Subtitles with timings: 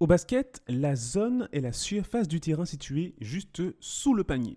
[0.00, 4.56] Au basket, la zone est la surface du terrain située juste sous le panier.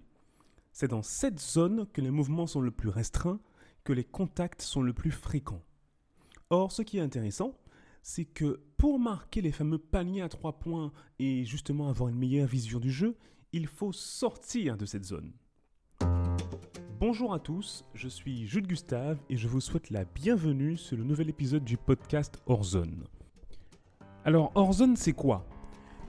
[0.72, 3.40] C'est dans cette zone que les mouvements sont le plus restreints,
[3.84, 5.64] que les contacts sont le plus fréquents.
[6.52, 7.58] Or, ce qui est intéressant,
[8.04, 12.48] c'est que pour marquer les fameux paniers à trois points et justement avoir une meilleure
[12.48, 13.18] vision du jeu,
[13.52, 15.34] il faut sortir de cette zone.
[17.00, 21.04] Bonjour à tous, je suis Jules Gustave et je vous souhaite la bienvenue sur le
[21.04, 23.08] nouvel épisode du podcast Horzone.
[24.24, 25.46] Alors Horzone c'est quoi?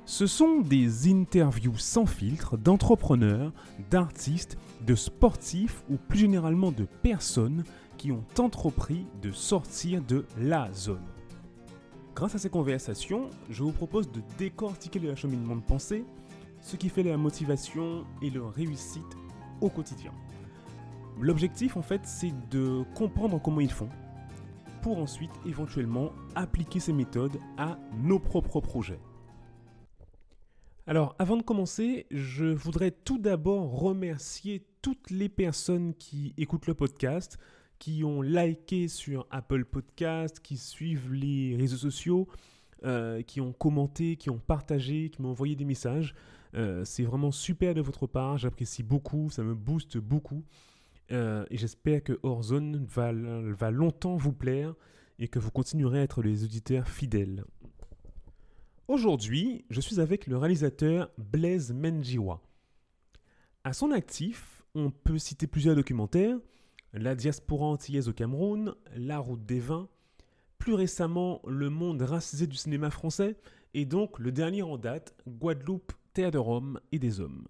[0.04, 3.53] Ce sont des interviews sans filtre d'entrepreneurs,
[3.90, 7.64] d'artistes, de sportifs ou plus généralement de personnes
[7.96, 11.06] qui ont entrepris de sortir de la zone.
[12.14, 16.04] Grâce à ces conversations, je vous propose de décortiquer le acheminement de pensée,
[16.61, 19.17] ce qui fait la motivation et leur réussite
[19.62, 20.12] au quotidien.
[21.18, 23.89] L'objectif, en fait, c'est de comprendre comment ils font
[24.82, 28.99] pour ensuite éventuellement appliquer ces méthodes à nos propres projets.
[30.89, 36.75] Alors, avant de commencer, je voudrais tout d'abord remercier toutes les personnes qui écoutent le
[36.75, 37.39] podcast,
[37.79, 42.27] qui ont liké sur Apple Podcast, qui suivent les réseaux sociaux,
[42.84, 46.15] euh, qui ont commenté, qui ont partagé, qui m'ont envoyé des messages.
[46.55, 50.43] Euh, c'est vraiment super de votre part, j'apprécie beaucoup, ça me booste beaucoup.
[51.11, 53.12] Euh, et j'espère que Horzone va,
[53.70, 54.75] longtemps vous plaire
[55.19, 57.44] et que vous continuerez à être les auditeurs fidèles.
[58.89, 62.41] Aujourd'hui, je suis avec le réalisateur Blaise Menjiwa.
[63.64, 66.39] À son actif, on peut citer plusieurs documentaires
[66.92, 69.89] La diaspora antillaise au Cameroun, La route des vins,
[70.59, 73.37] plus récemment Le monde racisé du cinéma français
[73.75, 77.47] et donc le dernier en date, Guadeloupe, terre de Rome et des hommes.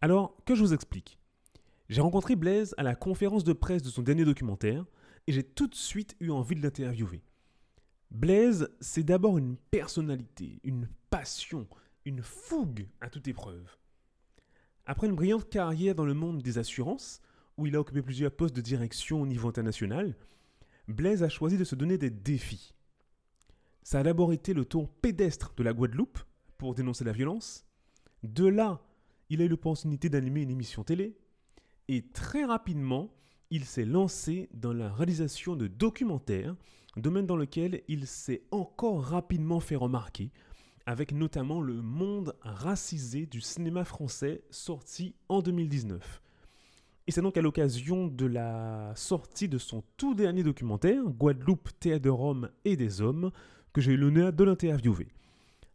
[0.00, 1.18] Alors, que je vous explique?
[1.88, 4.84] J'ai rencontré Blaise à la conférence de presse de son dernier documentaire
[5.26, 7.22] et j'ai tout de suite eu envie de l'interviewer.
[8.10, 11.66] Blaise, c'est d'abord une personnalité, une passion,
[12.04, 13.76] une fougue à toute épreuve.
[14.84, 17.20] Après une brillante carrière dans le monde des assurances,
[17.56, 20.14] où il a occupé plusieurs postes de direction au niveau international,
[20.88, 22.74] Blaise a choisi de se donner des défis.
[23.82, 26.18] Ça a d'abord été le tour pédestre de la Guadeloupe
[26.58, 27.64] pour dénoncer la violence.
[28.22, 28.82] De là,
[29.28, 31.16] il a eu l'opportunité d'animer une émission télé,
[31.88, 33.10] et très rapidement,
[33.50, 36.56] il s'est lancé dans la réalisation de documentaires,
[36.96, 40.32] domaine dans lequel il s'est encore rapidement fait remarquer,
[40.86, 46.22] avec notamment Le Monde racisé du cinéma français sorti en 2019.
[47.06, 52.02] Et c'est donc à l'occasion de la sortie de son tout dernier documentaire, Guadeloupe, Théâtre
[52.02, 53.30] de Rome et des Hommes,
[53.72, 55.08] que j'ai eu l'honneur de l'interviewer.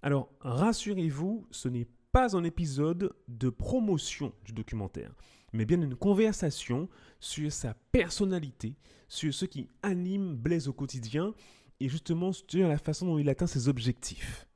[0.01, 5.13] Alors, rassurez-vous, ce n'est pas un épisode de promotion du documentaire
[5.53, 6.89] mais bien une conversation
[7.19, 8.75] sur sa personnalité,
[9.07, 11.33] sur ce qui anime Blaise au quotidien
[11.79, 14.47] et justement sur la façon dont il atteint ses objectifs.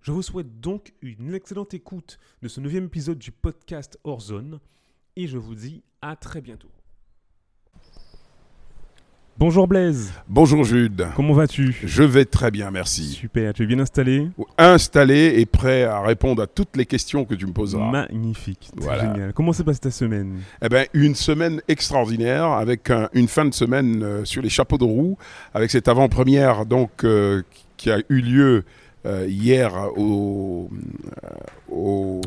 [0.00, 4.60] Je vous souhaite donc une excellente écoute de ce neuvième épisode du podcast Horzone
[5.16, 6.70] et je vous dis à très bientôt.
[9.38, 10.12] Bonjour Blaise.
[10.28, 11.06] Bonjour Jude.
[11.14, 11.72] Comment vas-tu?
[11.84, 13.04] Je vais très bien, merci.
[13.04, 14.26] Super, tu es bien installé?
[14.58, 17.88] Installé et prêt à répondre à toutes les questions que tu me poseras.
[17.88, 19.32] Magnifique, génial.
[19.32, 20.40] Comment s'est passée ta semaine?
[20.60, 24.82] Eh bien, une semaine extraordinaire avec une fin de semaine euh, sur les chapeaux de
[24.82, 25.16] roue,
[25.54, 27.42] avec cette avant-première donc euh,
[27.76, 28.64] qui a eu lieu
[29.26, 30.70] hier au,
[31.22, 31.28] euh,
[31.70, 32.20] au,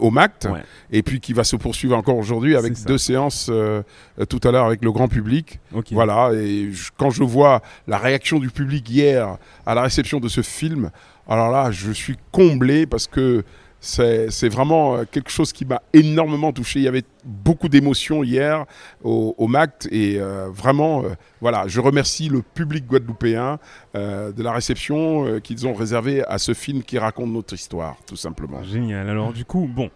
[0.00, 0.48] au, MACT,
[0.90, 3.82] et puis qui va se poursuivre encore aujourd'hui avec deux séances euh,
[4.28, 5.60] tout à l'heure avec le grand public.
[5.90, 10.42] Voilà, et quand je vois la réaction du public hier à la réception de ce
[10.42, 10.90] film,
[11.28, 13.44] alors là, je suis comblé parce que
[13.84, 16.80] c'est vraiment euh, quelque chose qui m'a énormément touché.
[16.80, 18.64] Il y avait beaucoup d'émotions hier
[19.02, 23.58] au, MACT et euh, vraiment, euh, voilà, je remercie le public guadeloupéen
[23.94, 28.62] de la réception qu'ils ont réservée à ce film qui raconte notre histoire, tout simplement.
[28.64, 29.08] Génial.
[29.08, 29.90] Alors du coup, bon,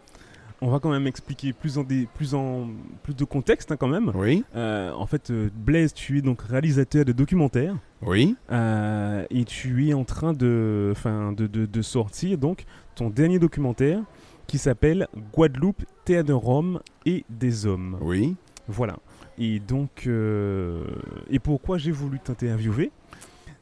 [0.60, 2.68] on va quand même expliquer plus en, plus en
[3.02, 4.12] plus de contexte hein, quand même.
[4.14, 4.44] Oui.
[4.54, 7.76] en fait, Blaise, tu es donc réalisateur de documentaires.
[8.02, 8.36] Oui.
[8.50, 10.94] et tu es en train de,
[11.36, 14.02] de, de, de, sortir donc ton dernier documentaire
[14.48, 17.98] qui s'appelle Guadeloupe, théâtre de Rome et des hommes.
[18.00, 18.34] Oui.
[18.66, 18.96] Voilà.
[19.38, 20.84] Et donc, euh,
[21.30, 22.90] et pourquoi j'ai voulu t'interviewer?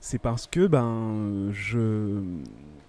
[0.00, 2.23] C'est parce que, ben, je,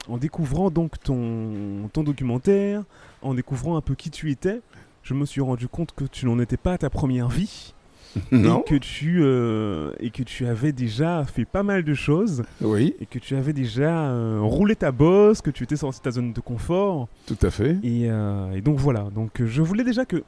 [0.07, 2.83] en découvrant donc ton, ton documentaire,
[3.21, 4.61] en découvrant un peu qui tu étais,
[5.03, 7.73] je me suis rendu compte que tu n'en étais pas à ta première vie
[8.31, 8.61] non.
[8.61, 12.43] Et que, tu, euh, et que tu avais déjà fait pas mal de choses.
[12.61, 12.95] Oui.
[12.99, 16.11] Et que tu avais déjà euh, roulé ta bosse, que tu étais sorti de ta
[16.11, 17.07] zone de confort.
[17.25, 17.77] Tout à fait.
[17.83, 19.09] Et, euh, et donc voilà.
[19.13, 20.23] Donc je voulais déjà que,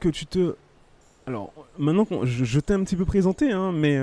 [0.00, 0.56] que tu te.
[1.26, 4.00] Alors maintenant que je, je t'ai un petit peu présenté, hein, mais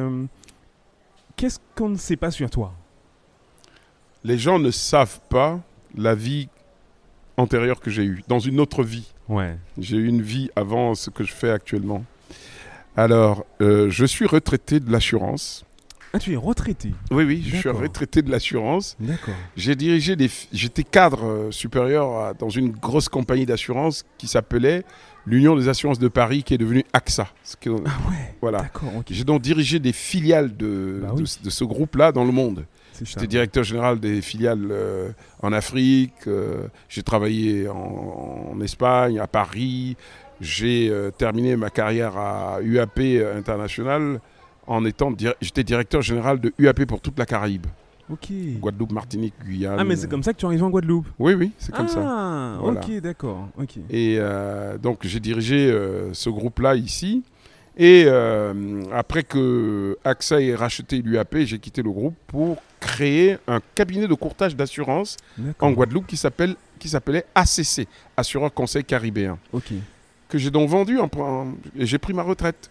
[1.35, 2.73] qu'est-ce qu'on ne sait pas sur toi?
[4.23, 5.59] Les gens ne savent pas
[5.95, 6.49] la vie
[7.37, 9.11] antérieure que j'ai eue, dans une autre vie.
[9.29, 9.55] Ouais.
[9.77, 12.03] J'ai eu une vie avant ce que je fais actuellement.
[12.97, 15.63] Alors, euh, je suis retraité de l'assurance.
[16.11, 16.91] Ah, tu es retraité.
[17.11, 18.97] Oui, oui, je suis retraité de l'assurance.
[18.99, 19.35] D'accord.
[19.55, 20.29] J'ai dirigé des.
[20.51, 24.83] J'étais cadre euh, supérieur à- dans une grosse compagnie d'assurance qui s'appelait
[25.27, 27.27] l'Union des assurances de Paris, qui est devenue AXA.
[27.43, 28.35] Ce que- Ah ouais.
[28.41, 28.61] voilà.
[28.63, 28.91] D'accord.
[29.07, 31.25] J'ai donc dirigé des filiales de, Bah oui.
[31.43, 32.65] de ce groupe-là dans le monde.
[33.03, 35.09] J'étais directeur général des filiales euh,
[35.41, 36.13] en Afrique.
[36.27, 39.95] euh, j'ai travaillé en, en Espagne, à Paris.
[40.41, 42.99] J'ai euh, terminé ma carrière à UAP
[43.35, 44.19] International
[44.67, 45.11] en étant.
[45.41, 47.65] J'étais directeur général de UAP pour toute la Caraïbe.
[48.11, 48.29] Ok.
[48.59, 49.75] Guadeloupe, Martinique, Guyane.
[49.77, 51.07] Ah, mais c'est comme ça que tu es arrivé en Guadeloupe.
[51.19, 51.99] Oui, oui, c'est comme ça.
[52.03, 52.79] Ah, Voilà.
[52.81, 53.49] ok, d'accord.
[53.61, 53.77] Ok.
[53.89, 54.17] Et
[54.81, 55.71] donc j'ai dirigé
[56.13, 57.23] ce groupe-là ici.
[57.77, 63.59] Et euh, après que AXA ait racheté l'UAP, j'ai quitté le groupe pour créer un
[63.75, 65.17] cabinet de courtage d'assurance
[65.59, 65.71] en.
[65.71, 69.37] Guadeloupe qui s'appelle qui s'appelait ACC, Assureur Conseil Caribéen,
[70.29, 72.69] que j'ai donc vendu en, en- et j'ai pris ma retraite.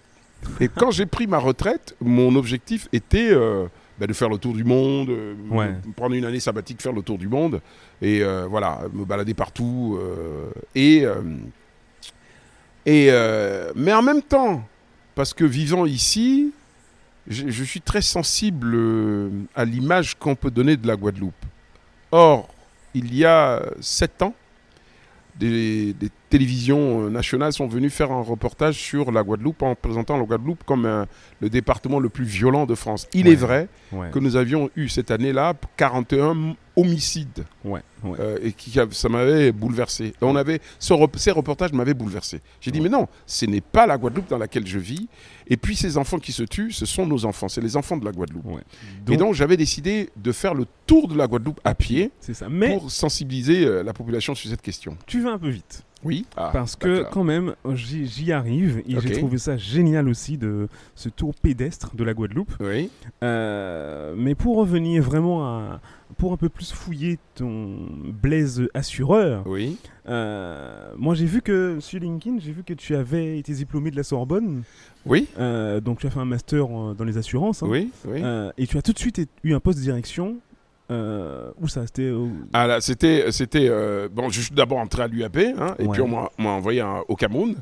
[0.60, 3.66] Et quand j'ai pris ma retraite, mon objectif était euh,
[3.98, 5.74] bah, de faire le tour du monde, euh, Ouais.
[5.96, 7.60] prendre une année sabbatique, faire le tour du monde,
[8.00, 9.98] et euh, voilà, me balader partout.
[10.74, 11.04] et
[12.86, 13.10] et
[13.74, 14.62] mais en même temps,
[15.14, 16.52] parce que vivant ici,
[17.28, 21.34] je, suis très sensible euh, à l'image qu'on peut donner de la Guadeloupe.
[22.10, 22.48] Or,
[22.94, 24.34] il y a sept ans,
[25.36, 25.94] des
[26.28, 30.62] télévisions euh, nationales sont venues faire un reportage sur la Guadeloupe en présentant la Guadeloupe
[30.64, 31.04] comme euh,
[31.40, 33.08] le département le plus violent de France.
[33.14, 33.32] Il Ouais.
[33.32, 34.10] est vrai Ouais.
[34.10, 37.80] que nous avions eu cette année-là 41 homicides Ouais.
[38.04, 40.12] Euh, et qui, ça m'avait bouleversé.
[40.20, 42.40] On avait, ce ces reportages m'avaient bouleversé.
[42.60, 45.08] J'ai dit, mais non, ce n'est pas la Guadeloupe dans laquelle je vis.
[45.48, 48.04] Et puis ces enfants qui se tuent, ce sont nos enfants, c'est les enfants de
[48.04, 48.44] la Guadeloupe.
[49.10, 52.48] Et donc j'avais décidé de faire le tour de la Guadeloupe à pied c'est ça.
[52.48, 54.96] Mais pour sensibiliser la population sur cette question.
[55.06, 55.82] tu vas un peu vite.
[56.04, 56.26] Oui.
[56.36, 61.08] Ah, Parce que quand même, j'y arrive et j'ai trouvé ça génial aussi de ce
[61.08, 62.52] tour pédestre de la Guadeloupe.
[62.60, 62.88] Oui.
[63.24, 65.80] Euh, mais pour revenir vraiment à,
[66.16, 67.76] pour un peu plus fouiller ton
[68.22, 69.76] Blaise assureur, Oui.
[70.08, 73.96] euh, moi j'ai vu que sur LinkedIn, j'ai vu que tu avais été diplômé de
[73.96, 74.62] la Sorbonne,
[75.04, 75.26] Oui.
[75.38, 77.68] Euh, donc tu as fait un master dans les assurances, hein.
[77.68, 77.90] Oui.
[78.06, 78.22] Oui.
[78.56, 80.36] Et tu as tout de suite eu un poste de direction.
[80.90, 84.30] Euh, où ça C'était au- Ah là, c'était, c'était euh, bon.
[84.30, 85.92] Je suis d'abord entré à l'UAP, hein, et Ouais.
[85.92, 87.56] puis on m'a, m'a envoyé au Cameroun,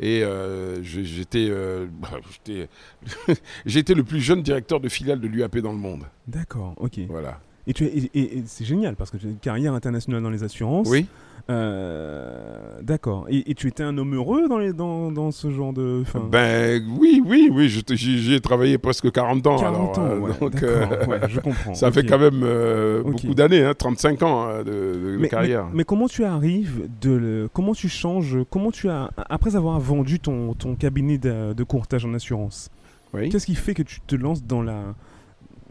[0.00, 2.68] et euh, j'étais, euh, bah, j'étais,
[3.66, 6.02] j'étais le plus jeune directeur de filiale de l'UAP dans le monde.
[6.26, 6.74] D'accord.
[6.78, 6.98] Ok.
[7.08, 7.38] Voilà.
[7.66, 10.30] Et, tu, et, et- et c'est génial parce que tu as une carrière internationale dans
[10.30, 10.88] les assurances.
[10.90, 11.06] Oui.
[11.50, 13.26] Euh, D'accord.
[13.28, 16.02] Et, et tu étais un homme heureux dans, les, dans, dans ce genre de.
[16.30, 17.68] Ben oui, oui, oui.
[17.68, 19.56] je te- J'y j'y ai travaillé presque 40 ans.
[19.58, 21.74] 40 alors, ans, euh, ouais, donc, euh, ouais, je comprends.
[21.74, 25.64] ça fait quand même euh, beaucoup d'années, hein, 35 ans hein, de, de mais, carrière.
[25.66, 29.78] mais- mais comment tu arrives de le, comment tu changes, comment tu as après avoir
[29.80, 32.70] vendu ton, ton cabinet de, de courtage en assurance,
[33.12, 33.28] oui.
[33.28, 34.94] qu'est-ce qui fait que tu te lances dans la,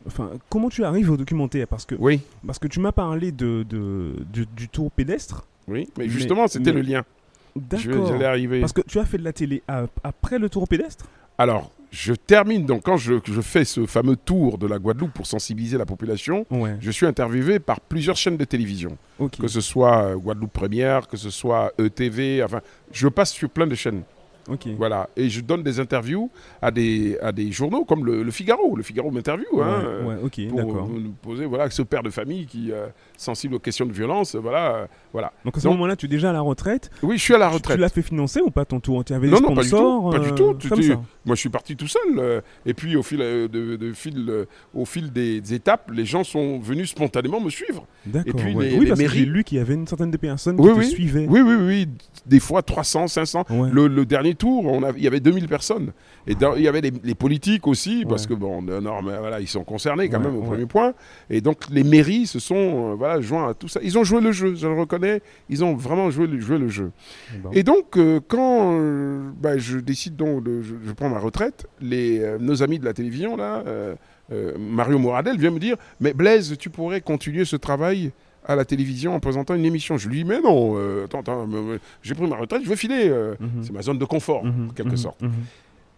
[0.07, 3.63] enfin comment tu arrives au documentaire parce que Oui, parce que tu m'as parlé de,
[3.69, 5.45] de- du, du tour pédestre.
[5.67, 5.89] oui.
[5.97, 7.03] Mais justement, c'était mais- le lien.
[7.55, 8.07] Je- D'accord.
[8.07, 8.59] J'allais arriver.
[8.61, 11.05] Parce que tu as fait de la télé à- après le tour pédestre.
[11.37, 12.65] Alors, je termine.
[12.65, 16.45] Donc, quand je, je fais ce fameux tour de la Guadeloupe pour sensibiliser la population,
[16.49, 16.77] Ouais.
[16.79, 18.97] je suis interviewé par plusieurs chaînes de télévision.
[19.39, 23.67] Que ce soit euh, Guadeloupe Première, que ce soit ETV, enfin, je passe sur plein
[23.67, 24.01] de chaînes.
[24.49, 24.67] Ok.
[24.77, 25.09] Voilà.
[25.15, 26.29] Et je donne des interviews
[26.61, 28.75] à des, à des journaux comme le, le Figaro.
[28.75, 29.47] Le Figaro m'interviewe.
[29.53, 30.89] Ouais, hein, euh, ouais, ok, pour
[31.21, 32.75] poser voilà ce père de famille qui est
[33.17, 36.31] sensible aux questions de violence voilà euh, voilà Donc à ce moment-là, tu es déjà
[36.31, 36.89] à la retraite.
[37.03, 39.13] oui je suis à la retraite Tu l'as fait financer ou pas ton tour Tu
[39.13, 40.93] avais Non, des non, pas du tout, pas du euh, tout, Comme ça.
[41.25, 44.25] moi je suis parti tout seul euh, et puis au fil euh, de, de fil
[44.29, 48.33] euh, au fil des, des étapes les gens sont venus spontanément me suivre D'accord.
[48.35, 48.73] puis ouais.
[48.77, 50.73] oui, les parce que j'ai lu qu'il y avait une certaine de personnes Oui, qui
[50.73, 50.85] te oui.
[50.91, 51.27] suivaient.
[51.29, 51.87] oui oui oui
[52.25, 53.69] des fois 300 500 Ouais.
[53.71, 55.91] le, le dernier tour on a, il y avait 2000 personnes.
[56.27, 59.39] Et dans- il y avait les, les politiques aussi parce que bon non, mais voilà
[59.39, 60.47] ils sont concernés quand Ouais, même au ouais.
[60.47, 60.93] premier point.
[61.29, 63.79] Et donc les mairies se sont euh, voilà joints à tout ça.
[63.83, 65.21] Ils ont joué le jeu je le reconnais.
[65.49, 66.91] Ils ont vraiment joué le, joué le jeu.
[67.43, 67.49] Bon.
[67.51, 71.67] Et donc, euh, quand euh, bah, je décide donc de je, je prends ma retraite,
[71.81, 73.63] les, nos amis de la télévision, là,
[74.57, 78.11] Mario Moradel vient me dire Mais Blaise, tu pourrais continuer ce travail?
[78.45, 79.97] À la télévision en présentant une émission.
[79.97, 81.47] Je lui dis Mais non, euh, attends, attends,
[82.01, 83.07] j'ai pris ma retraite, je veux filer.
[83.09, 83.63] euh, Mhm.
[83.63, 85.21] C'est ma zone de confort, Mhm, en quelque mhm, sorte.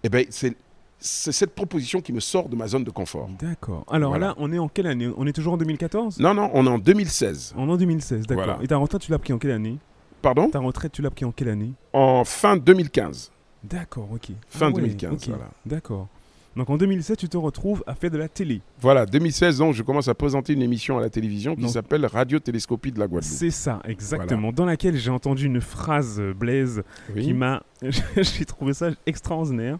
[0.04, 0.56] Et bien, c'est
[1.00, 3.30] cette proposition qui me sort de ma zone de confort.
[3.40, 3.86] D'accord.
[3.92, 4.28] Alors Voilà.
[4.28, 5.10] là, on est en quelle année?
[5.18, 7.54] On est toujours en 2014 Non, non, on est en 2016.
[7.58, 8.46] On est en 2016, d'accord.
[8.46, 8.60] Voilà.
[8.64, 9.78] Et ta retraite, tu l'as pris en quelle année?
[10.22, 10.50] Pardon?
[10.50, 11.74] Ta retraite, tu l'as pris en quelle année?
[11.94, 13.32] En fin 2015.
[13.64, 14.30] D'accord, ok.
[14.48, 15.28] Fin Ah ouais, 2015, ok.
[15.28, 15.50] voilà.
[15.66, 16.08] D'accord.
[16.56, 18.62] Donc en 2016, tu te retrouves à faire de la télé.
[18.80, 22.40] Voilà, 2016, donc je commence à présenter une émission à la télévision qui s'appelle Radio
[22.40, 23.30] Télescopie de la Guadeloupe.
[23.30, 24.54] C'est ça, exactement.
[24.54, 26.84] Dans laquelle j'ai entendu une phrase, euh, Blaise,
[27.14, 27.24] Oui.
[27.24, 27.62] qui m'a.
[28.16, 29.78] j'ai trouvé ça extraordinaire.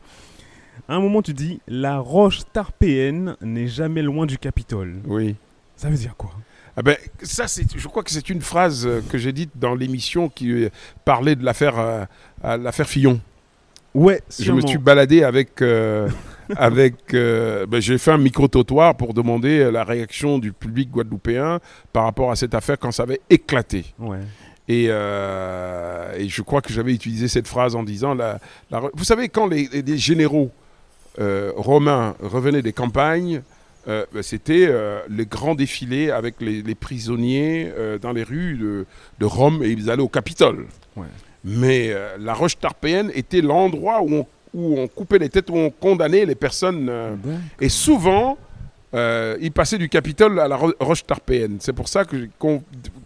[0.90, 4.96] À un moment, tu dis La roche tarpéenne n'est jamais loin du Capitole.
[5.06, 5.36] Oui.
[5.78, 6.32] Ça veut dire quoi?
[6.76, 10.28] Ah ben, ça, je crois que c'est une phrase euh, que j'ai dite dans l'émission
[10.28, 10.70] qui euh,
[11.06, 12.04] parlait de l'affaire, euh,
[12.58, 13.22] l'affaire Fillon.
[13.94, 16.10] Ouais, Je me suis baladé avec, euh,
[16.56, 21.60] avec, euh, ben, j'ai fait un micro-trottoir pour demander euh, la réaction du public guadeloupéen
[21.94, 23.86] par rapport à cette affaire quand ça avait éclaté.
[24.00, 24.20] Ouais.
[24.68, 28.40] Et, euh, et je crois que j'avais utilisé cette phrase en disant, la,
[28.72, 30.52] la re- vous savez, quand les, généraux
[31.20, 33.42] euh, romains revenaient des campagnes,
[33.88, 34.68] euh, ben, c'était
[35.10, 37.72] les grands défilés avec les, les prisonniers
[38.02, 38.86] dans les rues de,
[39.20, 40.66] de Rome et ils allaient au Capitole.
[40.96, 41.06] Ouais.
[41.44, 44.26] Mais la roche tarpéenne était l'endroit où on,
[44.56, 46.88] où on coupait les têtes, où on condamnait les personnes.
[46.90, 47.16] euh,
[47.60, 48.38] et souvent,
[48.94, 51.58] euh, il passait du Capitole à la ro- roche tarpéenne.
[51.60, 52.30] C'est pour ça que,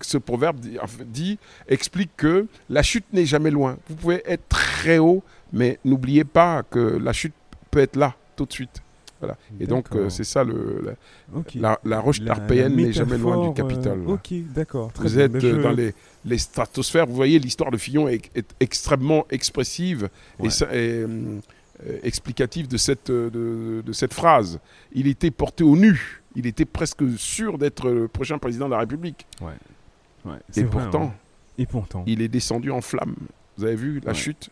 [0.02, 3.78] ce proverbe dit- explique que la chute n'est jamais loin.
[3.90, 7.34] Vous pouvez être très haut, mais n'oubliez pas que la chute
[7.72, 8.82] peut être là, tout de suite.
[9.20, 9.38] Voilà.
[9.60, 11.54] Et donc, euh, c'est ça, le, la, Ok.
[11.56, 14.08] la- la roche tarpéenne n'est jamais loin du euh, Capitole.
[14.08, 14.94] ok, d'accord.
[14.94, 15.26] très Vous bien.
[15.26, 15.94] êtes Ben, euh, je- dans les,
[16.26, 17.06] les stratosphères.
[17.06, 20.10] Vous voyez, l'histoire de Fillon est, est extrêmement expressive
[20.40, 20.48] Ouais.
[20.48, 21.40] et, ça- et, euh,
[22.04, 24.60] explicative de cette, de, de cette phrase.
[24.94, 26.22] Il était porté au nu.
[26.36, 29.26] Il était presque sûr d'être le prochain président de la République.
[29.42, 29.52] Ouais,
[30.28, 31.14] Et c'est vrai, pourtant, hein.
[31.58, 32.04] Et pourtant.
[32.08, 33.16] il est descendu en flammes.
[33.58, 34.50] Vous avez vu la chute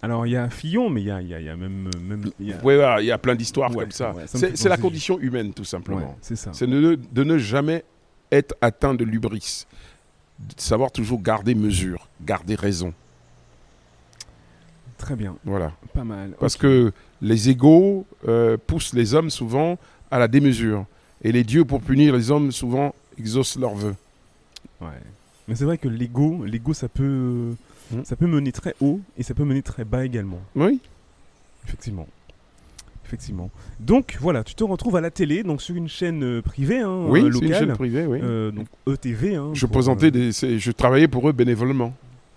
[0.00, 1.90] Alors, il y a Fillon, mais il y a, y a- y a même.
[2.00, 4.12] même y a- Oui, il y a plein d'histoires Ouais, comme ça.
[4.12, 6.16] ouais, ça me c'est la condition humaine, tout simplement.
[6.20, 6.52] c'est ça.
[6.52, 7.84] C'est de, ne- de ne jamais
[8.30, 9.66] être atteint de lubris.
[10.38, 12.94] De savoir toujours garder mesure, garder raison.
[14.98, 15.36] Très bien.
[15.44, 15.72] Voilà.
[15.94, 16.34] Pas mal.
[16.38, 19.78] Parce que les égaux euh, poussent les hommes souvent
[20.10, 20.86] à la démesure.
[21.22, 23.94] Et les dieux, pour punir les hommes, souvent exaucent leurs vœux.
[24.80, 24.88] Ouais.
[25.48, 27.54] Mais c'est vrai que l'ego, l'ego, ça peut,
[27.90, 28.04] Hmm.
[28.04, 30.40] ça peut mener très haut et ça peut mener très bas également.
[30.54, 30.80] Oui,
[31.66, 32.06] Effectivement.
[33.04, 33.50] Effectivement.
[33.80, 37.04] Donc voilà, tu te retrouves à la télé, donc sur une chaîne euh, privée, hein,
[37.08, 38.18] oui euh, c'est une locale, chaîne privée, oui.
[38.22, 39.36] euh, donc ETV.
[39.36, 41.94] hein, je pour, présentais des, je travaillais pour eux bénévolement.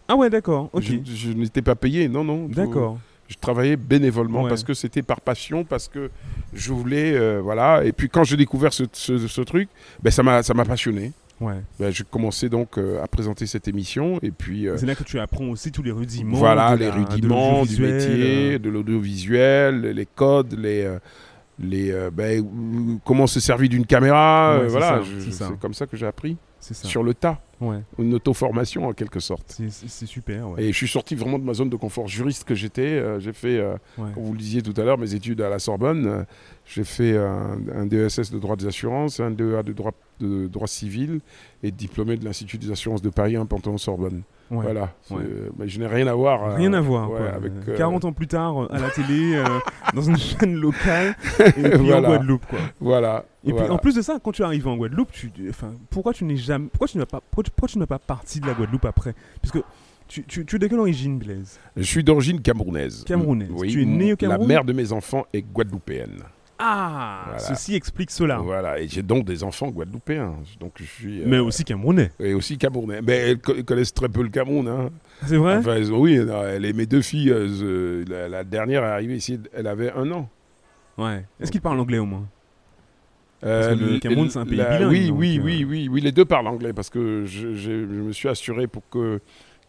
[0.08, 0.70] Ah ouais, d'accord.
[0.74, 0.84] Ok.
[0.84, 2.48] Je, je n'étais pas payé, non, non.
[2.48, 2.98] D'accord.
[3.27, 4.50] Je travaillais bénévolement Ouais.
[4.50, 6.10] parce que c'était par passion, parce que
[6.53, 7.84] je voulais, euh, voilà.
[7.86, 9.67] Et puis quand j'ai découvert ce, ce- ce truc,
[10.03, 11.12] ben ça m'a, ça m'a passionné.
[11.42, 11.62] Ouais.
[11.80, 14.68] Ben, j'ai commencé donc euh, à présenter cette émission et puis.
[14.68, 16.38] euh, C'est là que tu apprends aussi tous les rudiments.
[16.38, 20.88] Voilà, les la- rudiments du métier, euh, de l'audiovisuel, les codes, les,
[21.60, 22.46] les, ben,
[23.04, 24.60] comment se servir d'une caméra.
[24.62, 26.88] Ouais, voilà, je- c'est comme ça que j'ai appris, ça.
[26.88, 27.80] sur le tas, Ouais.
[28.00, 29.56] une auto-formation en quelque sorte.
[29.70, 30.50] C'est- super.
[30.50, 30.63] Ouais.
[30.63, 32.82] Et je suis sorti vraiment de ma zone de confort juriste que j'étais.
[32.82, 34.10] euh, j'ai fait, euh, Ouais.
[34.13, 36.06] comme vous le disiez tout à l'heure, mes études à la Sorbonne.
[36.06, 36.24] euh,
[36.65, 40.68] j'ai fait un, un DESS de droit des assurances, un DEA de droit, de droit
[40.68, 41.20] civil
[41.63, 44.22] et diplômé de l'Institut des assurances de Paris, un Panthéon-Sorbonne.
[44.51, 44.63] Ouais.
[44.63, 44.89] Voilà.
[45.10, 45.24] Ouais.
[45.58, 46.43] mais je n'ai rien à voir.
[46.43, 47.08] euh, Rien à voir.
[47.08, 47.29] quoi.
[47.29, 49.46] avec, Euh, euh, 40 ans plus tard, euh, à la télé, euh,
[49.96, 52.08] dans une chaîne locale, et puis en Voilà.
[52.10, 52.46] Guadeloupe.
[52.48, 52.60] Quoi.
[52.81, 53.25] Voilà.
[53.46, 53.65] Et voilà.
[53.65, 56.36] puis en plus de ça, quand tu arrives en Guadeloupe, tu, enfin, pourquoi tu n'es
[56.36, 59.15] jamais, pourquoi tu n'es pas, pourquoi tu, pas parti de la Guadeloupe après?
[59.41, 59.60] Parce que
[60.08, 61.58] tu, tu, tu es de quelle origine, Blaise?
[61.77, 63.05] Je suis d'origine camerounaise.
[63.05, 63.50] Camerounaise.
[63.53, 64.41] Oui, Tu es né au Cameroun?
[64.41, 66.24] La mère de mes enfants est guadeloupéenne.
[66.63, 67.39] Ah, Voilà.
[67.39, 68.38] ceci explique cela.
[68.38, 68.80] Voilà.
[68.80, 70.36] Et j'ai donc des enfants guadeloupéens.
[70.60, 71.22] Donc je suis.
[71.22, 72.12] euh, Mais aussi camerounais.
[72.20, 73.01] Et aussi camerounais.
[73.01, 74.68] Mais elles co- connaissent très peu le Cameroun.
[74.68, 74.89] Hein.
[75.25, 75.56] C'est vrai?
[75.58, 79.39] Enfin, elles oui, non, les, mes deux filles, euh, la, la dernière est arrivée ici,
[79.53, 80.30] elle avait un an.
[80.98, 81.25] Ouais.
[81.39, 82.27] Est-ce qu'ils parlent anglais au moins?
[83.44, 85.65] Euh, que le l- Cameroun, c'est un pays la- bilingue, Oui, donc, oui, euh, oui,
[85.68, 89.20] oui, oui, les deux parlent anglais parce que je, je me suis assuré pour que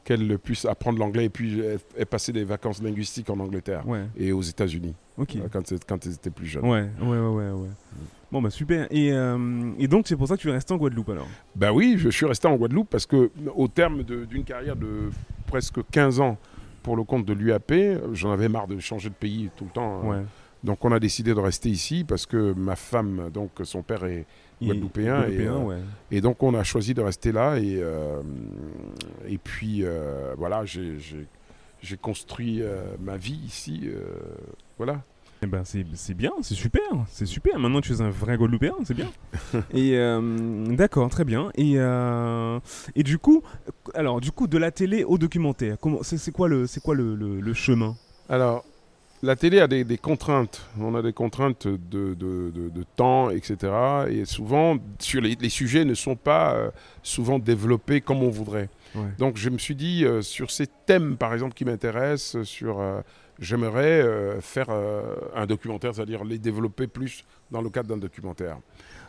[0.04, 4.04] qu'elles puissent apprendre l'anglais et puis elles, elles passaient des vacances linguistiques en Angleterre Ouais.
[4.16, 6.64] et aux États-Unis euh, quand, quand elles étaient plus jeunes.
[6.64, 7.68] Ouais, ouais, ouais, ouais, ouais.
[8.30, 8.86] Bon bah super.
[8.90, 11.28] Et, euh, et donc c'est pour ça que tu es resté en Guadeloupe alors?
[11.54, 15.10] Ben oui, je suis resté en Guadeloupe parce que au terme d'une carrière de
[15.46, 16.38] presque 15 ans
[16.82, 17.72] pour le compte de l'UAP,
[18.12, 20.00] j'en avais marre de changer de pays tout le temps.
[20.02, 20.08] hein.
[20.08, 20.22] Ouais.
[20.64, 24.24] Donc on a décidé de rester ici parce que ma femme, donc son père est
[24.60, 25.78] Et- Guadeloupéen, et, Guadeloupéen, euh, ouais.
[26.12, 28.22] Et donc on a choisi de rester là et, euh,
[29.32, 30.98] et puis euh, voilà, j'ai-
[32.00, 33.82] construit euh, ma vie ici.
[33.84, 34.04] euh,
[34.78, 35.02] voilà.
[35.44, 37.58] Eh ben c'est bien, c'est super, c'est super.
[37.58, 39.10] Maintenant tu es un vrai Guadeloupéen, c'est bien.
[39.74, 41.50] et euh, d'accord, très bien.
[41.56, 42.60] Et euh,
[42.94, 43.42] et du coup,
[43.94, 47.16] alors du coup de la télé au documentaire, comment c'est quoi le c'est quoi le,
[47.16, 47.96] le- le chemin?
[48.28, 48.64] Alors,
[49.24, 50.62] la télé a des, des contraintes.
[50.80, 53.56] On a des contraintes de, de- de- de temps, etc.
[54.10, 56.70] Et souvent, sur les, les sujets ne sont pas
[57.02, 58.68] souvent développés comme on voudrait.
[58.94, 59.08] Ouais.
[59.18, 62.80] Donc je me suis dit, euh, sur ces thèmes, par exemple, qui m'intéressent, euh, sur,
[62.80, 63.00] euh,
[63.38, 64.68] j'aimerais euh, faire
[65.34, 68.58] un documentaire, c'est-à-dire les développer plus dans le cadre d'un documentaire.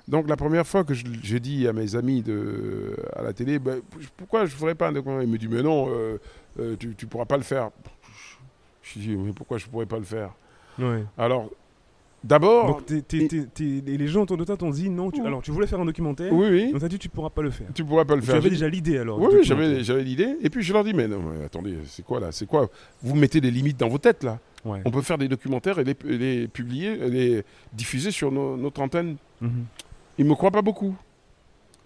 [0.08, 3.82] Donc la première fois que j'ai dit à mes amis de, à la télé, Ben,
[4.18, 5.24] pourquoi je ne ferais pas un documentaire?
[5.24, 5.90] Ils me disent, mais non,
[6.78, 7.70] tu ne pourras pas le faire.
[8.82, 10.32] Je dis, mais pourquoi je ne pourrais pas le faire?
[10.78, 11.06] Ouais.
[11.18, 11.50] Alors,
[12.24, 12.82] d'abord,
[13.60, 15.12] les gens autour de toi t'ont dit non.
[15.12, 15.22] Tu...
[15.22, 15.28] Oui.
[15.28, 16.32] Alors tu voulais faire un documentaire.
[16.34, 17.68] oui, oui, On t'a dit tu pourras pas le faire.
[17.74, 18.36] tu ne pourras pas le faire.
[18.36, 19.20] avais J'ai dit, déjà l'idée alors.
[19.20, 20.36] Oui, j'avais, j'avais l'idée.
[20.42, 22.32] Et puis je leur dis, mais non, mais attendez, c'est quoi là?
[22.32, 22.70] C'est quoi?
[23.02, 24.40] Vous mettez des limites dans vos têtes là.
[24.66, 24.80] Ouais.
[24.86, 28.82] On peut faire des documentaires et les, les publier, et les diffuser sur nos- notre
[28.82, 29.18] antenne.
[29.42, 29.66] Mhm.
[30.18, 30.96] Ils me croient pas beaucoup.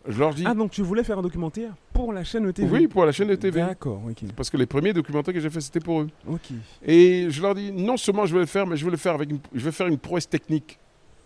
[0.07, 2.69] Je leur dis, Ah donc tu voulais faire un documentaire pour la chaîne TV.
[2.71, 3.59] oui, pour la chaîne de TV.
[3.61, 4.01] D'accord.
[4.09, 4.23] Ok.
[4.35, 6.07] Parce que les premiers documentaires que j'ai fait, c'était pour eux.
[6.27, 6.49] Ok.
[6.85, 9.13] Et je leur dis, non seulement je vais le faire, mais je vais le faire
[9.15, 10.79] avec une, je vais faire une prouesse technique.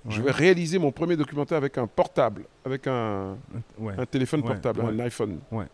[0.09, 3.38] Je vais réaliser mon premier documentaire avec un portable, avec un,
[3.77, 3.93] Ouais.
[4.00, 5.38] un téléphone Ouais, portable, un iPhone.
[5.51, 5.65] Ouais.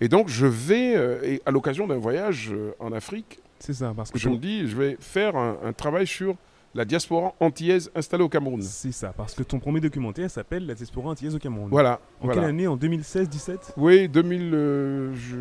[0.00, 3.92] Et donc je vais, euh, et à l'occasion d'un voyage euh, en Afrique, C'est ça
[3.94, 6.34] parce que je me dis, je vais faire un, un travail sur
[6.74, 8.62] la diaspora antillaise installée au Cameroun.
[8.62, 11.68] c'est ça parce que ton premier documentaire s'appelle La diaspora antillaise au Cameroun.
[11.70, 12.00] Voilà.
[12.20, 12.40] En voilà.
[12.40, 12.66] quelle année?
[12.66, 15.36] En 2016-17 Oui, 2000, euh, je-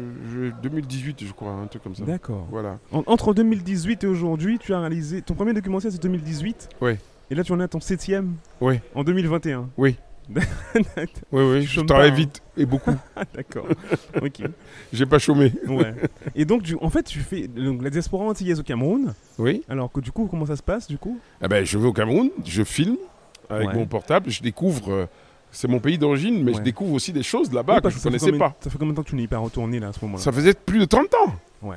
[0.49, 2.03] je- 2018, je crois, un truc comme ça.
[2.03, 2.47] D'accord.
[2.51, 2.79] Voilà.
[2.91, 6.69] En- entre 2018 et aujourd'hui, tu as réalisé ton premier documentaire c'est 2018.
[6.81, 6.93] Oui.
[7.29, 8.33] Et là tu en es à ton septième?
[8.59, 8.79] Oui.
[8.93, 9.69] En 2021.
[9.77, 9.95] Oui.
[11.31, 12.15] Oui, oui, je travaille hein.
[12.15, 12.91] vite et beaucoup.
[13.15, 13.65] Ah, D'accord.
[14.21, 14.41] ok.
[14.93, 15.53] J'ai pas chômé.
[15.67, 15.93] Ouais.
[16.35, 19.13] Et donc en fait tu fais donc, la diaspora antillaise au Cameroun.
[19.37, 19.63] Oui.
[19.69, 21.19] Alors que du coup comment ça se passe du coup?
[21.43, 22.97] Eh ben, je vais au Cameroun, je filme
[23.49, 23.73] avec Ouais.
[23.75, 24.91] mon portable, je découvre.
[24.91, 25.05] euh,
[25.51, 28.03] c'est mon pays d'origine, mais je découvre aussi des choses là-bas Oui, que je fait
[28.03, 28.55] connaissais combien- pas.
[28.61, 30.23] Ça fait combien de temps que tu n'es pas retourné là à ce moment-là?
[30.23, 31.33] Ça faisait plus de 30 ans.
[31.61, 31.75] Ouais.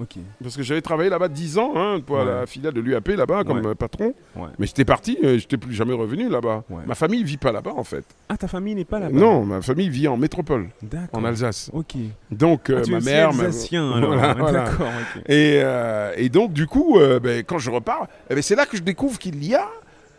[0.00, 0.16] Ok.
[0.42, 2.24] Parce que j'avais travaillé là-bas 10 ans, hein, pour Ouais.
[2.24, 3.74] la filiale de l'UAP là-bas, comme Ouais.
[3.76, 4.12] patron.
[4.34, 4.48] Ouais.
[4.58, 6.64] Mais j'étais parti, euh, j'étais plus jamais revenu là-bas.
[6.68, 6.82] Ouais.
[6.86, 8.04] Ma famille vit pas là-bas en fait.
[8.28, 9.16] Ah ta famille n'est pas là-bas?
[9.16, 10.70] non, ma famille vit en métropole,
[11.12, 11.70] en Alsace.
[11.72, 11.94] Ok.
[12.32, 14.12] Donc euh, Ah, tu ma es mère, ma- alsacien alors.
[14.14, 14.64] Voilà, Ouais, voilà.
[14.64, 14.86] D'accord.
[15.16, 15.22] ok.
[15.28, 18.66] Et, euh, et donc, du coup, euh, ben, quand je repars, eh ben, c'est là
[18.66, 19.68] que je découvre qu'il y a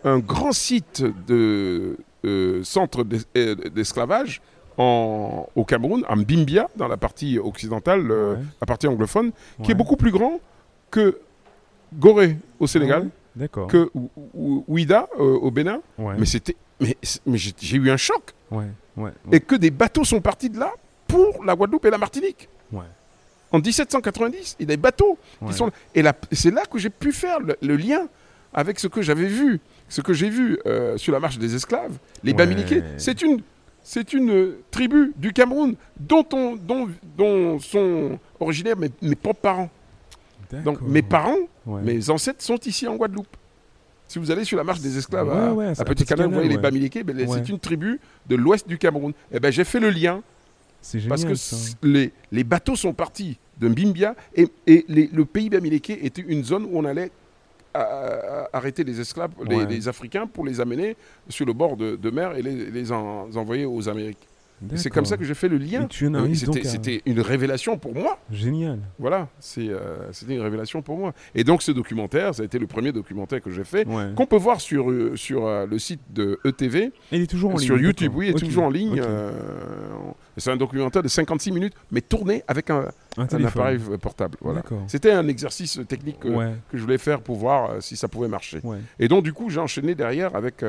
[0.05, 1.97] un grand site de
[2.63, 4.41] centre d'es- d'esclavage
[4.77, 8.39] en- au Cameroun, à Mbimbia, dans la partie occidentale, euh, Ouais.
[8.61, 9.31] la partie anglophone,
[9.63, 10.39] qui est beaucoup plus grand
[10.91, 11.19] que
[11.93, 13.49] Gorée au Sénégal, Ouais.
[13.67, 15.81] Que Ou- Ou- Ouida euh, au Bénin.
[15.97, 18.33] Mais c'était, mais, mais j'ai eu un choc.
[19.31, 20.71] Et que des bateaux sont partis de là
[21.07, 22.47] pour la Guadeloupe et la Martinique.
[23.51, 26.13] En 1790, il y a des bateaux qui sont là.
[26.29, 28.07] Et c'est là que j'ai pu faire le, le lien
[28.53, 29.59] avec ce que j'avais vu,
[29.89, 31.97] ce que j'ai vu euh, sur la marche des esclaves.
[32.23, 32.33] Les.
[32.33, 33.41] Bamileke, c'est une,
[33.87, 39.69] c'est une tribu du Cameroun dont, on, dont, dont sont originaires mes, mes propres parents.
[40.63, 41.81] Donc mes parents, Ouais.
[41.81, 43.27] mes ancêtres sont ici en Guadeloupe.
[44.07, 46.05] Si vous allez sur la marche des esclaves Ouais, à, ouais, à c'est à Petit
[46.05, 46.57] Canal, vous voyez les.
[46.57, 49.13] Bamileke, ben, c'est une tribu de l'ouest du Cameroun.
[49.31, 50.21] Et ben j'ai fait le lien
[50.93, 51.09] génial.
[51.09, 55.89] parce que les, les bateaux sont partis de Mbimbia et, et les- le pays Bamileke
[55.91, 57.09] était une zone où on allait
[58.53, 59.65] arrêter les esclaves, les, Ouais.
[59.65, 60.95] les Africains, pour les amener
[61.29, 64.27] sur le bord de, de mer et les, les en- envoyer aux Amériques.
[64.75, 65.87] C'est comme ça que j'ai fait le lien.
[65.91, 68.19] C'était à- une révélation pour moi.
[68.31, 68.79] Génial.
[68.99, 71.13] Voilà, euh, c'était une révélation pour moi.
[71.33, 74.11] Et donc ce documentaire, ça a été le premier documentaire que j'ai fait, Ouais.
[74.15, 77.51] qu'on peut voir sur, euh, sur euh, le site de ETV, Et il est toujours
[77.51, 77.65] en ligne.
[77.65, 78.99] sur YouTube, oui, il est toujours en ligne.
[79.03, 79.31] euh,
[80.37, 82.85] c'est un documentaire de 56 minutes, mais tourné avec un,
[83.17, 83.47] Un un téléphone.
[83.61, 84.37] appareil portable.
[84.41, 84.61] Voilà.
[84.87, 86.53] C'était un exercice technique Ouais.
[86.71, 88.59] que je voulais faire pour voir si ça pouvait marcher.
[88.63, 88.77] Ouais.
[88.99, 90.63] Et donc, du coup, j'ai enchaîné derrière avec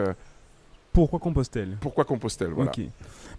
[0.96, 2.50] Pourquoi Compostelle Pourquoi Compostelle.
[2.52, 2.72] Voilà.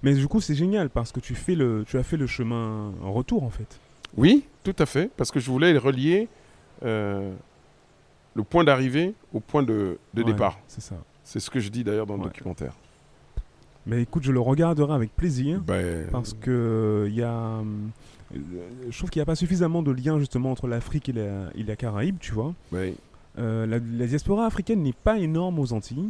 [0.04, 2.92] Mais du coup, c'est génial parce que tu fais le, tu as fait le chemin
[3.04, 3.80] en retour en fait.
[4.16, 6.28] Oui, tout à fait, parce que je voulais relier
[6.86, 7.34] euh,
[8.36, 10.60] le point d'arrivée au point de, de Ouais, départ.
[10.68, 10.96] C'est ça.
[11.24, 12.28] C'est ce que je dis d'ailleurs dans le Ouais.
[12.28, 12.74] documentaire.
[13.88, 17.64] Mais écoute, je le regarderai avec plaisir Ben, parce que il y a, euh,
[18.90, 21.64] je trouve qu'il n'y a pas suffisamment de lien justement entre l'Afrique et la, et
[21.64, 22.54] la Caraïbe, tu vois.
[22.72, 22.94] ben,
[23.40, 26.10] Euh, la, la diaspora africaine n'est pas énorme aux Antilles.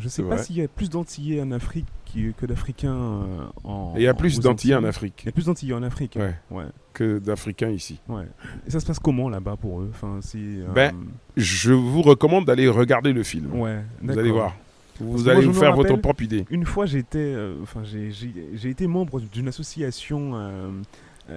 [0.00, 1.86] Je sais C'est pas s'il y a plus d'Antillais en Afrique
[2.36, 3.94] que d'Africains euh, en.
[3.96, 4.84] il y a plus d'Antillais en.
[4.84, 6.16] Afrique Il y a plus d'Antillais en Afrique.
[6.18, 6.34] Ouais.
[6.50, 6.64] Ouais.
[6.92, 8.00] que d'Africains ici.
[8.08, 8.24] ouais.
[8.66, 9.90] Et ça se passe comment là-bas pour eux?
[9.92, 10.92] Enfin, euh, Ben,
[11.36, 13.54] Je vous recommande d'aller regarder le film.
[13.54, 14.56] ouais, Vous allez voir.
[14.98, 16.44] Vous Parce allez vous faire votre propre idée.
[16.50, 20.70] Une fois, j'étais, euh, enfin, j'ai, été membre d'une association euh,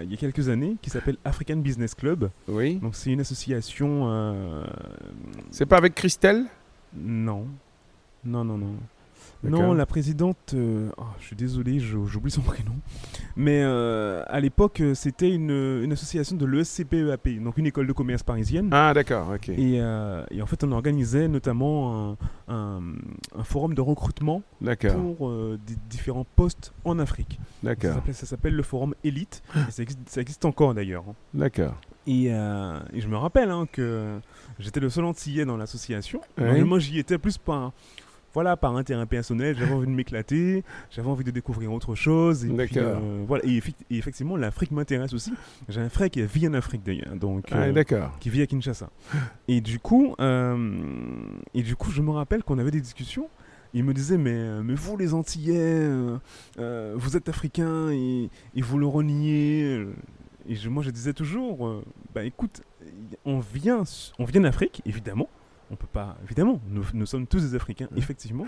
[0.03, 2.29] il y a quelques années qui s'appelle African Business Club.
[2.47, 2.75] Oui.
[2.75, 4.63] Donc, c'est une association.
[5.51, 6.45] C'est pas avec Christelle?
[6.95, 7.47] Non,
[8.25, 8.73] non, non, non.
[9.45, 12.75] Non, la présidente, euh, oh, je suis désolé, j'oublie son prénom.
[13.35, 15.49] Mais euh, à l'époque, euh, c'était une,
[15.83, 18.69] une association de l'ESCPEAP, E donc une école de commerce parisienne.
[18.71, 19.49] Ah, d'accord, ok.
[19.49, 22.81] Et, euh, et en fait, on organisait notamment un, un-
[23.37, 24.43] un forum de recrutement
[25.17, 27.37] pour des différents postes en Afrique.
[27.63, 29.43] D'accord, Ça s'appelle le forum Elite.
[29.67, 31.03] et ça, existe, ça existe encore d'ailleurs.
[31.09, 31.15] hein.
[31.33, 31.75] d'accord.
[32.07, 32.31] Et, et
[33.01, 34.19] je me rappelle hein, que
[34.59, 36.21] j'étais le seul antillais dans l'association.
[36.37, 36.63] Ouais.
[36.63, 37.71] Moi, j'y étais plus par,
[38.33, 39.55] voilà, par intérêt personnel.
[39.57, 42.43] J'avais envie de m'éclater, j'avais envie de découvrir autre chose.
[42.45, 43.43] Et, puis, euh, voilà.
[43.45, 45.33] et, effectivement, l'Afrique m'intéresse aussi.
[45.69, 47.73] J'ai un frère qui vit en Afrique d'ailleurs, donc Ah, euh,
[48.19, 48.89] qui vit à Kinshasa.
[49.47, 50.79] Et du coup, euh,
[51.53, 53.27] et du coup, je me rappelle qu'on avait des discussions.
[53.75, 55.87] Il me disait, mais, mais vous les Antillais,
[56.57, 59.85] vous êtes africains et, et vous le reniez.
[60.47, 61.81] Et je- moi, je disais toujours,
[62.13, 62.61] bah écoute,
[63.25, 63.83] on vient,
[64.19, 65.27] on vient d'Afrique, évidemment.
[65.71, 68.45] On peut pas, évidemment, nous, nous sommes tous des Africains, effectivement.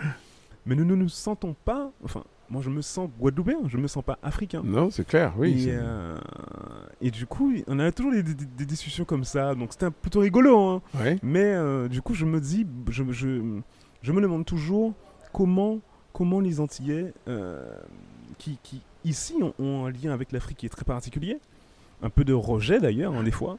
[0.65, 4.03] Mais nous ne nous sentons pas, enfin, moi je me sens guadeloupéen, je me sens
[4.03, 4.61] pas africain.
[4.63, 5.67] Non, c'est clair, oui.
[5.69, 6.17] et, euh,
[7.01, 9.91] et du coup, on a toujours des, des- des discussions comme ça, donc c'était un-
[9.91, 10.59] plutôt rigolo.
[10.59, 10.81] Hein.
[10.99, 11.19] Ouais.
[11.21, 13.59] Mais euh, du coup, je me dis, je, je,
[14.01, 14.93] je me demande toujours
[15.33, 15.79] comment,
[16.13, 17.63] comment les Antillais, euh,
[18.39, 21.37] qui, qui ici ont, ont un lien avec l'Afrique qui est très particulier,
[22.01, 23.57] un peu de rejet d'ailleurs, hein, des fois,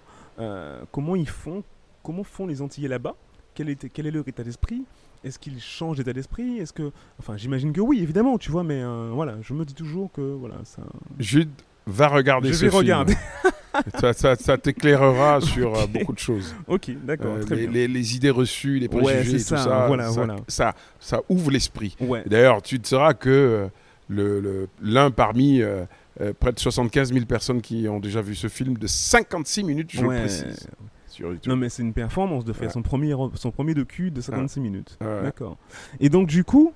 [0.91, 1.63] comment ils font,
[2.03, 3.15] comment font les Antillais là-bas
[3.57, 4.85] quel est, quel est leur état d'esprit?
[5.25, 6.59] Est-ce qu'ils changent d'état d'esprit?
[6.59, 9.75] Est-ce que, enfin, j'imagine que oui, évidemment, tu vois, mais euh, voilà, je me dis
[9.75, 10.83] toujours que voilà, ça.
[11.19, 11.49] Jude,
[11.87, 12.79] va regarder Je ce vais film.
[12.79, 13.15] regarder.
[14.01, 16.55] ça ça- ça t'éclairera sur euh, beaucoup de choses.
[16.69, 20.11] ok, d'accord, Euh, les, les- les idées reçues, les préjugés, tout ça, ça, voilà, ça,
[20.13, 20.37] voilà.
[20.49, 21.97] ça, ça ouvre l'esprit.
[22.01, 22.23] Ouais.
[22.27, 23.69] D'ailleurs, tu te sauras que
[24.09, 25.85] le- le- l'un parmi euh,
[26.21, 29.91] euh, près de 75 000 personnes qui ont déjà vu ce film de 56 minutes,
[29.93, 30.15] je Ouais.
[30.15, 30.69] le précise,
[31.17, 31.51] sur YouTube.
[31.51, 32.73] Non, mais c'est une performance de faire Ouais.
[32.73, 34.99] son, premier, son premier docu de 56 minutes.
[35.01, 35.23] Ouais.
[35.23, 35.57] D'accord.
[36.01, 36.73] Et donc, du coup,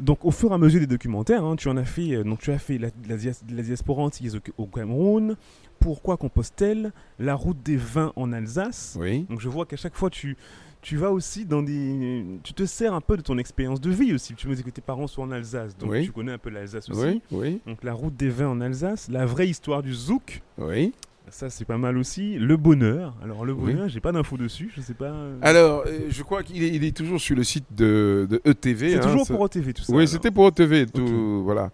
[0.00, 2.40] donc, au fur et à mesure des documentaires, hein, tu en as fait, euh, donc,
[2.40, 5.36] tu as fait la, la, dias- la diaspora antillaise au, au Cameroun,
[5.80, 8.96] Pourquoi Compostelle, la route des vins en Alsace.
[9.00, 10.36] Oui, Donc, je vois qu'à chaque fois, tu,
[10.82, 12.24] tu vas aussi dans des.
[12.42, 14.34] Tu te sers un peu de ton expérience de vie aussi.
[14.34, 16.04] Tu me dis que tes parents sont en Alsace, donc Oui.
[16.04, 17.00] tu connais un peu l'Alsace aussi.
[17.00, 20.42] oui, oui, Donc, la route des vins en Alsace, la vraie histoire du zouk.
[20.58, 20.92] oui.
[21.28, 22.38] Ça, c'est pas mal aussi.
[22.38, 23.14] Le bonheur.
[23.22, 23.72] Alors, le Oui.
[23.72, 24.70] bonheur, j'ai pas d'infos dessus.
[24.76, 25.06] Je sais pas.
[25.06, 28.40] euh, Alors, euh, je crois qu'il est, il est toujours sur le site de, de
[28.44, 28.90] ETV.
[28.92, 29.92] c'est hein, toujours pour OTV, tout ça.
[29.92, 30.86] Oui, c'était pour OTV.
[30.86, 31.70] Tout, voilà.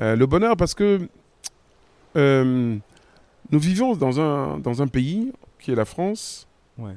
[0.00, 1.00] Euh, le bonheur, parce que
[2.16, 2.76] euh,
[3.50, 6.46] nous vivons dans un, dans un pays qui est la France,
[6.78, 6.94] Ouais.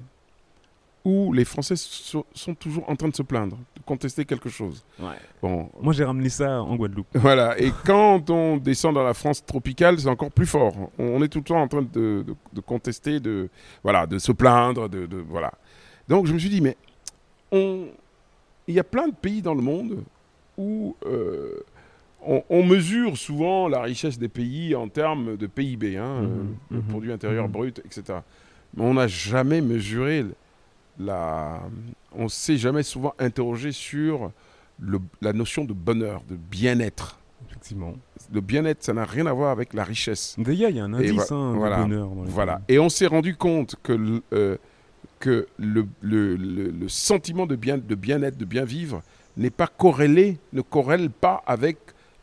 [1.04, 4.84] où les Français so- sont toujours en train de se plaindre, contester quelque chose.
[5.00, 5.16] ouais.
[5.42, 7.08] Bon, Moi, j'ai ramené ça en Guadeloupe.
[7.16, 7.60] voilà.
[7.60, 10.74] Et quand on descend dans la France tropicale, c'est encore plus fort.
[10.98, 11.88] On est tout le temps en train de,
[12.24, 13.50] de- de contester, de,
[13.84, 15.52] voilà, de se plaindre, de, de- voilà.
[16.08, 16.76] Donc je me suis dit, mais
[17.52, 17.88] on-
[18.68, 20.04] il y a plein de pays dans le monde
[20.58, 21.60] où euh,
[22.26, 26.44] on, on mesure souvent la richesse des pays en termes de PIB, hein, Mhm, euh,
[26.72, 27.52] le mhm, produit intérieur mhm.
[27.52, 28.20] brut, etc.
[28.76, 30.26] Mais on n'a jamais mesuré
[31.00, 31.62] la.
[32.14, 34.32] On s'est jamais souvent interrogé sur
[34.80, 37.20] le- la notion de bonheur, de bien-être.
[37.50, 37.94] Effectivement.
[38.34, 40.36] Le bien-être, ça n'a rien à voir avec la richesse.
[40.38, 42.08] D'ailleurs, il y a un indice hein, voilà, bonheur.
[42.10, 42.58] Dans les Voilà.
[42.66, 42.76] pays.
[42.76, 44.58] Et on s'est rendu compte que, le- euh,
[45.20, 49.02] que le, le- le- le sentiment de bien de bien-être, de bien vivre,
[49.38, 51.78] n'est pas corrélé, ne corrèle pas avec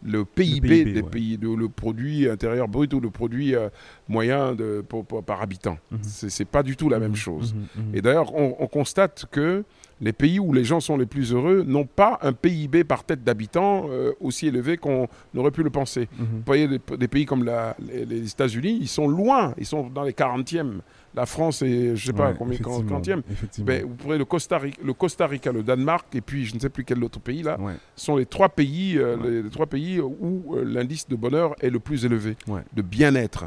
[0.05, 1.11] le PIB, PIB, des ouais.
[1.11, 3.69] pays, le produit intérieur brut ou le produit euh,
[4.09, 5.79] moyen de, pour- pour- par habitant.
[5.91, 5.99] Mhm.
[6.03, 7.55] C'est c'est pas du tout la même Mhm, chose.
[7.55, 7.95] mhm, mhm.
[7.97, 9.65] Et d'ailleurs, on, on constate que
[10.03, 13.23] les pays où les gens sont les plus heureux n'ont pas un PIB par tête
[13.25, 16.09] d'habitant euh, aussi élevé qu'on aurait pu le penser.
[16.19, 16.27] Mhm.
[16.27, 19.89] Vous voyez, des, des pays comme la- les, les États-Unis, ils sont loin, ils sont
[19.89, 20.81] dans les 40e.
[21.15, 23.23] La France est, je sais pas Ouais, combien, effectivement, 40e.
[23.31, 23.67] Effectivement.
[23.67, 26.61] Ben, vous prenez le Costa, Rica, le Costa Rica, le Danemark, et puis je ne
[26.61, 27.75] sais plus quel autre pays là, Ouais.
[27.95, 29.31] sont les trois pays, euh, Ouais.
[29.31, 32.37] les, les trois pays où euh, l'indice de bonheur est le plus élevé,
[32.75, 33.45] de bien-être.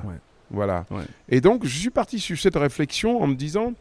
[0.52, 0.86] Voilà.
[1.28, 3.74] Et donc, je suis parti sur cette réflexion en me disant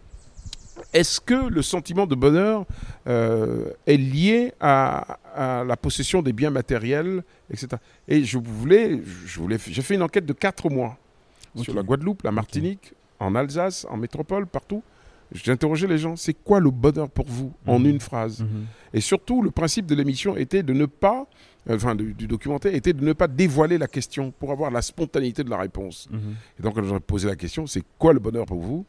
[0.94, 2.64] est-ce que le sentiment de bonheur
[3.06, 7.68] euh, est lié à, à la possession des biens matériels, etc.
[8.08, 10.96] Et je voulais, je voulais, j'ai fait une enquête de quatre mois
[11.56, 14.82] sur la Guadeloupe, la Martinique, en Alsace, en métropole, partout.
[15.32, 17.86] J'ai interrogé les gens, c'est quoi le bonheur pour vous en Mhm.
[17.86, 18.40] une phrase?
[18.42, 18.66] Mhm.
[18.92, 21.26] Et surtout, le principe de l'émission était de ne pas,
[21.68, 24.82] euh, enfin du, du documentaire, était de ne pas dévoiler la question pour avoir la
[24.82, 26.08] spontanéité de la réponse.
[26.10, 26.34] Mhm.
[26.58, 28.84] Et donc, quand j'aurais posé la question, c'est quoi le bonheur pour vous?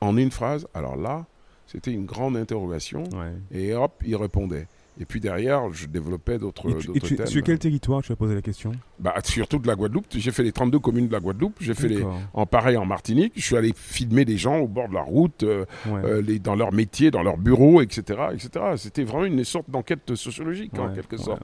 [0.00, 1.26] En une phrase, alors là,
[1.66, 3.04] c'était une grande interrogation.
[3.14, 3.32] Ouais.
[3.50, 4.68] Et hop, il répondait.
[4.98, 7.26] Et puis derrière, je développais d'autres Et tu- et d'autres tu- thèmes.
[7.26, 8.72] sur quel territoire tu as posé la question?
[8.98, 10.06] Bah, surtout de la Guadeloupe.
[10.10, 11.56] J'ai fait les 32 communes de la Guadeloupe.
[11.60, 13.32] J'ai fait les, en pareil en Martinique.
[13.36, 16.00] Je suis allé filmer des gens au bord de la route, euh, Ouais.
[16.04, 18.20] euh, les, dans leur métier, dans leur bureau, etc.
[18.32, 18.64] etc.
[18.76, 21.42] C'était vraiment une sorte d'enquête sociologique, en quelque ouais, sorte.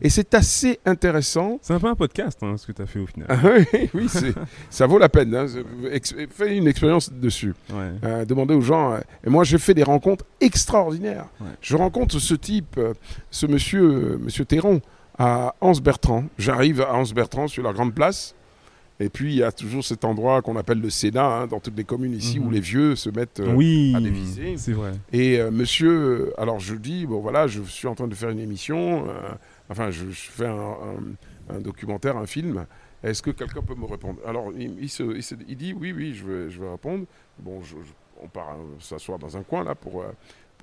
[0.00, 1.58] Et c'est assez intéressant.
[1.62, 3.26] C'est un peu un podcast, hein, ce que tu as fait au final.
[3.30, 4.06] Ah oui,
[4.70, 5.34] ça vaut la peine.
[5.34, 5.46] Hein.
[6.30, 7.54] Fais une expérience dessus.
[8.04, 8.96] Euh, demandez aux gens.
[9.24, 11.26] et moi, je fais des rencontres extraordinaires.
[11.60, 12.78] Je rencontre ce type,
[13.30, 14.80] ce monsieur, monsieur Théron,
[15.18, 16.24] à Anse-Bertrand.
[16.38, 18.34] J'arrive à Anse-Bertrand sur la grande place.
[19.00, 21.76] Et puis, il y a toujours cet endroit qu'on appelle le Sénat, hein, dans toutes
[21.76, 22.46] les communes ici, Mhm.
[22.46, 23.40] où les vieux se mettent.
[23.40, 24.56] euh, oui, à déviser.
[24.58, 24.92] c'est vrai.
[25.12, 28.38] Et euh, monsieur, alors je dis, bon voilà, je suis en train de faire une
[28.38, 29.12] émission, euh,
[29.70, 30.52] enfin, je, je fais un,
[31.50, 32.64] un- un documentaire, un film.
[33.02, 34.20] Est-ce que quelqu'un peut me répondre?
[34.24, 37.04] Alors, il, il se- il se- il dit, oui, oui, je vais, je vais répondre.
[37.40, 37.74] Bon, je-
[38.22, 40.04] on part s'asseoir dans un coin là pour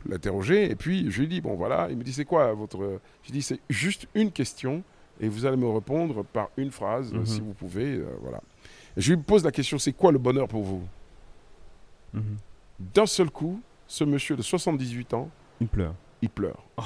[0.08, 0.70] l'interroger.
[0.72, 3.00] Et puis, je lui dis, bon voilà, il me dit, c'est quoi votre.
[3.24, 4.84] Je dis, c'est juste une question
[5.22, 7.26] et vous allez me répondre par une phrase, Mhm.
[7.26, 7.96] si vous pouvez.
[7.96, 8.42] euh, voilà.
[8.96, 10.84] Et je lui pose la question, c'est quoi le bonheur pour vous?
[12.14, 12.38] Mhm.
[12.94, 15.94] D'un seul coup, ce monsieur de 78 ans, Il pleure.
[16.22, 16.64] il pleure.
[16.78, 16.84] Oh,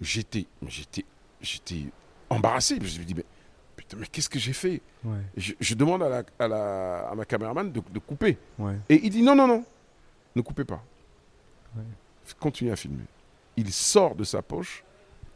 [0.00, 1.04] j'étais, j'étais,
[1.40, 1.86] j'étais
[2.30, 2.76] embarrassé.
[2.76, 3.24] Je me suis dit, mais
[3.76, 4.80] putain, mais qu'est-ce que j'ai fait?
[5.04, 8.38] Ouais, je, je demande à, la, à, la- à ma caméraman de, de couper.
[8.58, 8.76] ouais.
[8.88, 9.64] Et il dit, non, non, non,
[10.36, 10.82] ne coupez pas.
[11.76, 11.82] Ouais.
[12.38, 13.04] Continuez à filmer.
[13.56, 14.84] Il sort de sa poche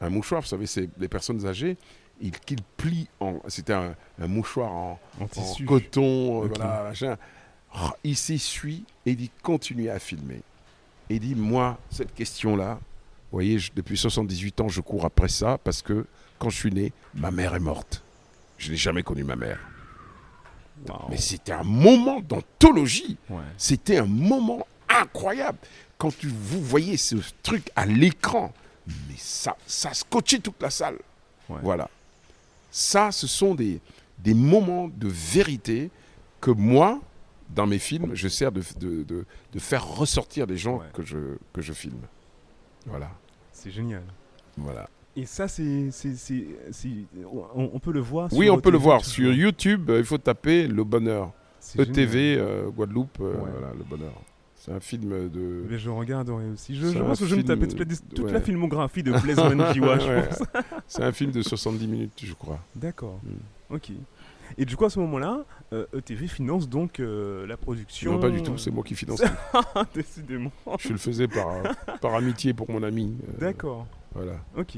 [0.00, 1.76] un mouchoir, vous savez, c'est les personnes âgées,
[2.20, 3.38] il, qu'il plie en.
[3.46, 5.64] C'était un, un mouchoir en, En en tissu.
[5.64, 6.56] coton, euh, Ok.
[6.56, 7.16] voilà, machin.
[8.02, 10.42] Il s'essuie et il dit continuez à filmer.
[11.08, 12.74] Et il dit moi, cette question-là,
[13.30, 16.04] vous voyez, je- depuis 78 ans, je cours après ça parce que
[16.40, 18.02] quand je suis né, ma mère est morte.
[18.58, 19.60] Je n'ai jamais connu ma mère.
[21.10, 23.16] Mais c'était un moment d'anthologie.
[23.30, 23.42] Ouais.
[23.56, 25.58] C'était un moment incroyable.
[26.02, 28.52] Quand tu, vous voyez ce truc à l'écran,
[28.88, 30.98] mais ça, ça scotchait toute la salle.
[31.48, 31.58] Ouais.
[31.62, 31.88] Voilà.
[32.72, 33.78] Ça, ce sont des,
[34.18, 35.90] des moments de vérité
[36.40, 37.00] que moi,
[37.50, 40.86] dans mes films, je sers de, de, de- de faire ressortir les gens Ouais.
[40.92, 42.00] que, je, que je filme.
[42.86, 43.08] Voilà.
[43.52, 44.02] C'est génial.
[44.56, 44.90] voilà.
[45.14, 45.92] Et ça, c'est.
[45.92, 47.06] c'est- c'est- c'est-
[47.54, 49.04] On, on peut le voir Oui, sur on peut le voir.
[49.04, 51.30] Sur YouTube, euh, il faut taper Le Bonheur.
[51.78, 52.44] ETV, génial.
[52.48, 53.50] euh, Guadeloupe, euh, Ouais.
[53.52, 54.14] voilà, Le Bonheur.
[54.64, 55.64] C'est un film de...
[55.68, 56.76] Mais je regarderai aussi.
[56.76, 57.80] Je, pense que je vais me taper toute
[58.30, 58.40] la, ouais.
[58.40, 60.22] filmographie de Blaise Manjiwa, je Ouais.
[60.28, 60.42] pense.
[60.86, 62.60] C'est un film de 70 minutes, je crois.
[62.76, 63.18] D'accord.
[63.24, 63.74] Mm.
[63.74, 63.90] Ok.
[64.56, 68.12] Et du coup, à ce moment-là, euh, ETV finance donc euh, la production.
[68.12, 69.20] Non, pas du tout, c'est moi qui finance.
[69.96, 70.52] Décidément.
[70.78, 71.62] je le faisais par,
[72.00, 73.16] par amitié pour mon ami.
[73.28, 73.88] euh, D'accord.
[74.14, 74.32] Voilà.
[74.56, 74.76] Ok.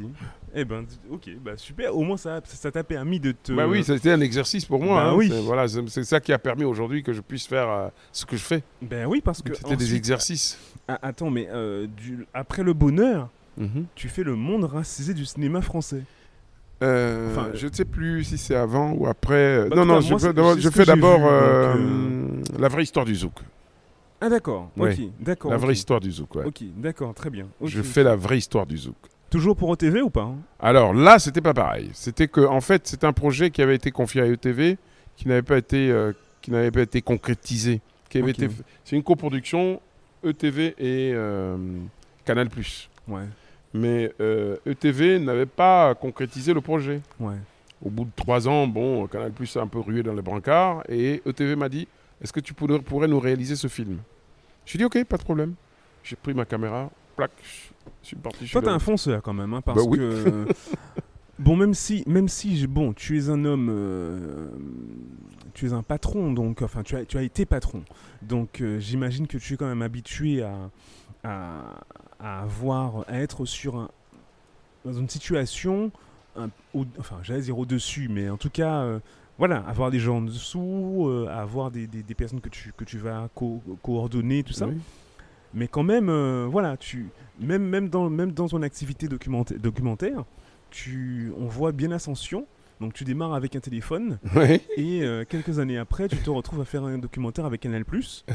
[0.54, 1.96] Eh ben, ok, bah super.
[1.96, 3.52] Au moins, ça ça t'a permis de te.
[3.52, 4.96] Bah oui, c'était un exercice pour moi.
[5.02, 5.14] Bah hein.
[5.16, 5.28] oui.
[5.28, 8.36] C'est- Voilà, c'est ça qui a permis aujourd'hui que je puisse faire euh, ce que
[8.36, 8.62] je fais.
[8.80, 9.52] Ben oui, parce que.
[9.54, 10.58] C'était des exercices.
[10.86, 12.26] Ah, attends, mais euh, du...
[12.34, 13.86] après le bonheur, Mhm.
[13.94, 16.02] tu fais le monde racisé du cinéma français.
[16.82, 19.68] Euh, Enfin, je ne sais plus si c'est avant ou après.
[19.68, 21.18] Bah, non, non, je, fais d'abord- c'est je ce que fais j'ai d'abord
[21.76, 21.84] vu,
[22.38, 23.34] donc, la vraie histoire du zouk.
[24.20, 24.70] Ah d'accord.
[24.78, 25.00] Ok.
[25.20, 25.50] D'accord.
[25.50, 26.44] La vraie histoire du zouk, ouais.
[26.46, 26.62] Ok.
[26.76, 27.14] D'accord.
[27.14, 27.46] Très bien.
[27.62, 28.96] Je fais la vraie histoire du zouk.
[29.34, 30.36] Toujours pour OTV ou pas hein?
[30.60, 31.90] Alors là, c'était pas pareil.
[31.92, 34.78] C'était que, en fait, c'est un projet qui avait été confié à ETV,
[35.16, 37.80] qui n'avait pas été, euh, qui n'avait pas été concrétisé.
[38.08, 38.38] Qui avait Ok.
[38.38, 38.48] été,
[38.84, 39.80] c'est une coproduction
[40.24, 41.56] ETV et euh,
[42.24, 42.48] Canal+.
[43.08, 43.24] Ouais.
[43.72, 47.00] Mais euh, ETV n'avait pas concrétisé le projet.
[47.18, 47.34] Ouais.
[47.84, 50.84] Au bout de trois ans, bon, Canal Plus a un peu rué dans les brancards
[50.88, 51.88] et ETV m'a dit
[52.22, 53.98] Est-ce que tu pourrais, nous réaliser ce film?
[54.64, 55.54] J'ai dit Ok, pas de problème.
[56.04, 57.32] J'ai pris ma caméra, plaque,
[58.04, 58.46] je suis parti.
[58.48, 59.98] Toi, t'es un fonceur quand même, hein, parce Bah oui.
[59.98, 60.46] que.
[61.38, 64.48] bon, même si, même si, bon, tu es un homme, euh,
[65.54, 67.82] tu es un patron, donc, enfin, tu as, tu as été patron,
[68.22, 70.70] donc, euh, j'imagine que tu es quand même habitué à,
[71.24, 71.80] à,
[72.20, 73.88] à avoir, à être sur un,
[74.84, 75.90] dans une situation,
[76.36, 78.82] un- au- enfin, j'allais dire au-dessus, mais en tout cas.
[78.82, 78.98] euh,
[79.36, 82.84] voilà, avoir des gens en dessous, euh, avoir des, des- des personnes que tu, que
[82.84, 84.68] tu vas co- coordonner, tout ça.
[84.68, 84.76] Oui.
[85.54, 87.08] Mais quand même, euh, voilà, tu,
[87.40, 90.24] même, même, dans, même dans ton activité documenta- documentaire,
[90.70, 92.46] tu, on voit bien l'ascension.
[92.80, 94.60] Donc tu démarres avec un téléphone Ouais.
[94.76, 97.84] et euh, quelques années après, tu te retrouves à faire un documentaire avec Canal+.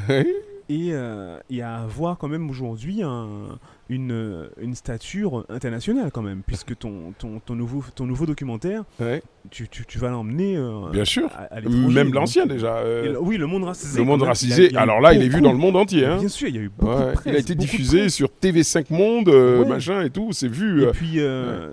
[0.08, 0.34] Ouais.
[0.72, 3.58] Et, euh, et à avoir quand même aujourd'hui un-
[3.90, 8.84] une, euh, une stature internationale quand même, puisque ton, ton, ton, nouveau, ton nouveau documentaire,
[9.00, 9.24] Ouais.
[9.50, 11.28] tu, tu, tu vas l'emmener euh, Bien sûr.
[11.36, 11.62] à, à.
[11.62, 12.76] Même l'ancien déjà.
[12.78, 13.98] euh, et oui, le monde racisé.
[13.98, 14.76] le monde racisé.
[14.76, 16.06] a- Alors là, il est vu dans le monde entier.
[16.06, 16.18] hein.
[16.20, 17.26] Bien sûr, il y a eu beaucoup Ouais, de presse.
[17.26, 19.66] il a été diffusé sur TV5 Monde, Ouais.
[19.68, 20.34] machin et tout.
[20.34, 20.84] C'est vu.
[20.84, 21.18] Et puis,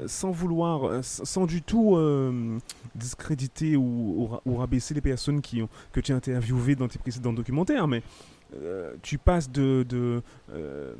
[0.06, 1.98] sans vouloir, sans du tout
[2.94, 6.88] discréditer ou, ou ra- ou rabaisser les personnes qui ont, que tu as interviewées dans
[6.88, 8.02] tes précédents documentaires, mais
[9.02, 10.94] tu passes de, de, euh,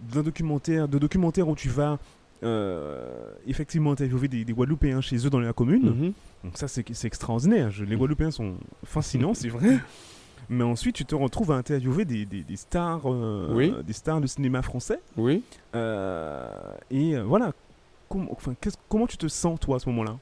[0.00, 1.98] d'un documentaire, de documentaire où tu vas
[2.42, 5.90] euh, effectivement interviewer des, des Guadeloupéens chez eux dans la commune.
[5.90, 6.12] Mhm.
[6.44, 7.70] Donc ça, c'est extraordinaire.
[7.70, 9.78] Je- les Guadeloupéens sont fascinants, c'est vrai.
[10.48, 13.72] Mais ensuite, tu te retrouves à interviewer des, des- des stars, euh, Oui.
[13.86, 14.98] des stars de cinéma français.
[15.16, 15.44] Oui.
[15.76, 16.48] Euh,
[16.90, 17.52] et euh, voilà.
[18.08, 18.54] Com- enfin,
[18.88, 20.18] comment tu te sens, toi, à ce moment-là?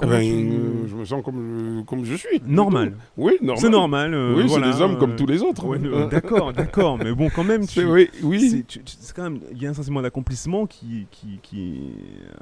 [0.00, 2.42] Ben, tu- euh, je me sens comme, je- comme je suis.
[2.46, 2.96] Normal.
[3.16, 3.58] Oui, normal.
[3.62, 4.14] C'est normal.
[4.14, 5.64] euh, Oui, c'est voilà, des hommes comme euh, tous les autres.
[5.66, 6.98] ouais, euh, d'accord, d'accord.
[6.98, 8.64] Mais bon, quand même, C'est- tu, oui, oui.
[8.68, 11.92] c'est c'est quand même, il y a un sentiment d'accomplissement qui, qui, qui
[12.26, 12.32] euh,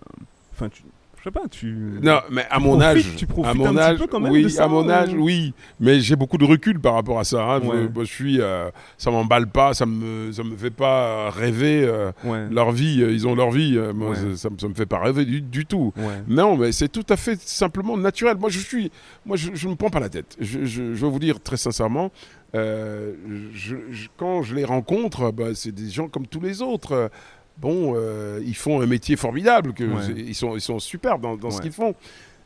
[0.54, 0.82] enfin, tu,
[1.24, 1.72] je sais pas, tu.
[2.02, 4.18] Non, mais à mon profites- âge, tu profites à mon un petit âge, peu quand
[4.18, 5.54] même oui, de ça, à mon âge, ou- oui.
[5.78, 7.44] Mais j'ai beaucoup de recul par rapport à ça.
[7.44, 7.60] hein.
[7.62, 7.88] Je- Ouais.
[8.00, 11.84] je suis, euh, ça m'emballe pas, ça me, ça me fait pas rêver.
[11.84, 12.48] euh, Ouais.
[12.50, 13.74] leur vie, euh, ils ont leur vie.
[13.78, 14.16] euh, moi, Ouais.
[14.16, 15.92] ça, ça me- ça me fait pas rêver du, du tout.
[16.26, 18.36] Non, mais c'est tout à fait simplement naturel.
[18.38, 18.90] Moi, je suis,
[19.24, 20.36] moi, je, je ne me prends pas la tête.
[20.40, 22.10] Je, je- je vais vous dire très sincèrement,
[22.54, 23.12] euh,
[23.54, 27.10] je- je- quand je les rencontre, bah, c'est des gens comme tous les autres.
[27.58, 30.14] Bon, euh, ils font un métier formidable, que Ouais.
[30.16, 31.94] ils sont, ils sont super dans, dans ce qu'ils font.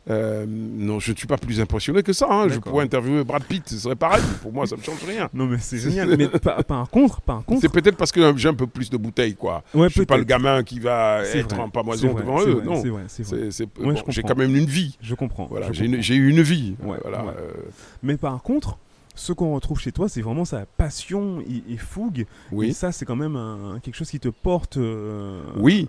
[0.08, 2.28] Euh, non, je ne suis pas plus impressionné que ça.
[2.30, 2.48] hein.
[2.48, 4.22] Je pourrais interviewer Brad Pitt, ce serait pareil.
[4.40, 5.28] Pour moi, ça ne me change rien.
[5.34, 6.16] Non mais c'est génial.
[6.16, 8.96] mais par, par contre, par contre, C'est peut-être parce que j'ai un peu plus de
[8.96, 9.64] bouteilles, quoi.
[9.74, 12.52] ouais, je suis pas le gamin qui va être vrai, en pamoison devant eux.
[12.52, 12.82] vrai, non,
[13.50, 14.96] c'est bon, j'ai quand même une vie.
[15.02, 15.46] Je comprends.
[15.46, 16.76] Voilà, une, j'ai eu une vie.
[16.84, 17.32] Ouais, voilà, ouais.
[17.40, 17.50] euh,
[18.04, 18.78] Mais par contre,
[19.16, 22.20] ce qu'on retrouve chez toi, c'est vraiment sa passion et, et fougue.
[22.20, 22.72] Et oui.
[22.72, 24.76] ça, c'est quand même un- quelque chose qui te porte.
[24.76, 25.88] euh, Oui,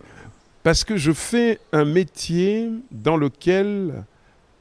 [0.63, 4.03] parce que je fais un métier dans lequel.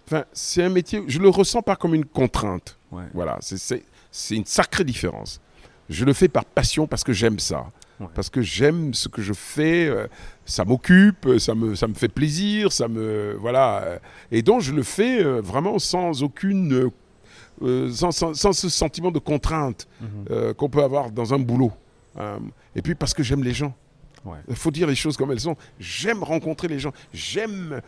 [0.06, 1.02] Enfin, c'est un métier.
[1.08, 2.78] Je le ressens pas comme une contrainte.
[2.92, 3.04] Ouais.
[3.14, 3.82] Voilà, c'est,
[4.30, 5.40] une sacrée différence.
[5.88, 7.66] Je le fais par passion parce que j'aime ça.
[7.98, 8.06] Ouais.
[8.14, 10.06] Parce que j'aime ce que je fais, euh,
[10.44, 13.36] ça m'occupe, ça me, ça me fait plaisir, ça me.
[13.40, 13.82] Voilà.
[13.84, 13.98] euh,
[14.30, 16.90] Et donc, je le fais euh, vraiment sans aucune.
[17.62, 20.08] Euh, sans, sans- sans ce sentiment de contrainte Mhm.
[20.30, 21.72] euh, qu'on peut avoir dans un boulot.
[22.18, 22.38] Euh,
[22.74, 23.74] et puis parce que j'aime les gens.
[24.24, 24.38] Ouais.
[24.48, 25.56] Il faut dire les choses comme elles sont.
[25.78, 26.92] J'aime rencontrer les gens.
[27.14, 27.80] J'aime,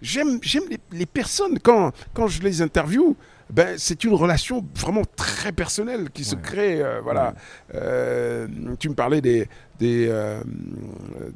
[0.00, 1.58] j'aime, j'aime les, les personnes.
[1.58, 3.14] Quand, quand je les interviewe,
[3.50, 6.80] ben, c'est une relation vraiment très personnelle qui se crée.
[6.82, 7.34] euh, voilà.
[7.74, 8.46] Euh,
[8.78, 10.42] tu me parlais des, des, euh,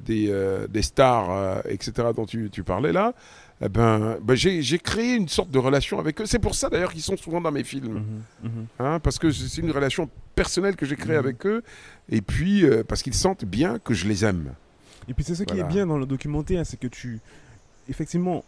[0.04, 0.32] des,
[0.68, 3.12] des stars, etc., dont tu, tu parlais là.
[3.62, 6.26] Eh ben, ben, j'ai, créé une sorte de relation avec eux.
[6.26, 7.92] C'est pour ça d'ailleurs qu'ils sont souvent dans mes films.
[8.42, 8.66] Mhm, mhm.
[8.78, 11.24] Hein, parce que c'est une relation personnelle que j'ai créée Mhm.
[11.24, 11.62] avec eux,
[12.08, 14.54] et puis euh, parce qu'ils sentent bien que je les aime.
[15.08, 17.20] Et puis c'est ça qui est bien dans le documentaire, c'est que tu,
[17.88, 18.44] effectivement,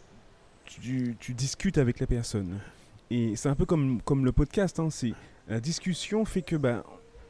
[0.65, 2.57] tu, tu discutes avec la personne.
[3.11, 5.13] Et c'est un peu comme, comme le podcast, hein, c'est
[5.47, 6.83] la discussion fait que ben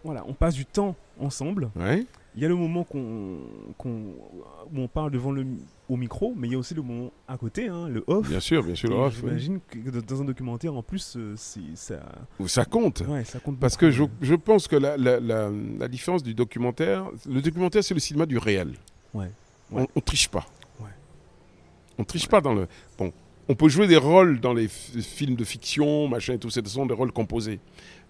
[0.03, 1.69] voilà, on passe du temps ensemble.
[1.75, 2.05] Ouais.
[2.35, 3.37] Il y a le moment qu'on,
[3.77, 4.15] qu'on-
[4.73, 5.45] où on parle devant le
[5.87, 8.27] au micro, mais il y a aussi le moment à côté, hein, le off.
[8.27, 9.29] Bien sûr, bien sûr, le off, oui.
[9.37, 11.99] J'imagine que dans un documentaire, en plus, euh, c'est ça,
[12.47, 13.01] Ça compte.
[13.07, 16.23] ouais, ça compte Parce beaucoup, que je, je pense que la, la- la- la différence
[16.23, 18.73] du documentaire, le documentaire c'est le cinéma du réel.
[19.13, 19.29] Ouais.
[19.71, 19.87] On, Ouais.
[19.95, 20.45] on triche pas.
[20.79, 20.89] Ouais.
[21.99, 22.67] On triche pas dans le.
[22.97, 23.11] Bon,
[23.47, 26.85] on peut jouer des rôles dans les films de fiction, machin, et tout ce sont
[26.87, 27.59] des rôles composés.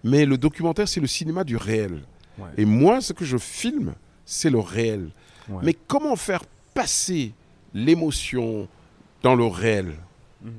[0.02, 2.04] Mais le documentaire c'est le cinéma du réel.
[2.38, 2.46] Ouais.
[2.56, 3.94] Et moi, ce que je filme,
[4.26, 5.10] c'est le réel.
[5.48, 5.60] Ouais.
[5.62, 6.42] Mais comment faire
[6.74, 7.32] passer
[7.72, 8.68] l'émotion
[9.22, 9.94] dans le réel?
[10.42, 10.52] Mhm.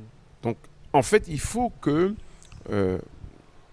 [0.93, 2.15] En fait, il faut que
[2.69, 2.99] euh,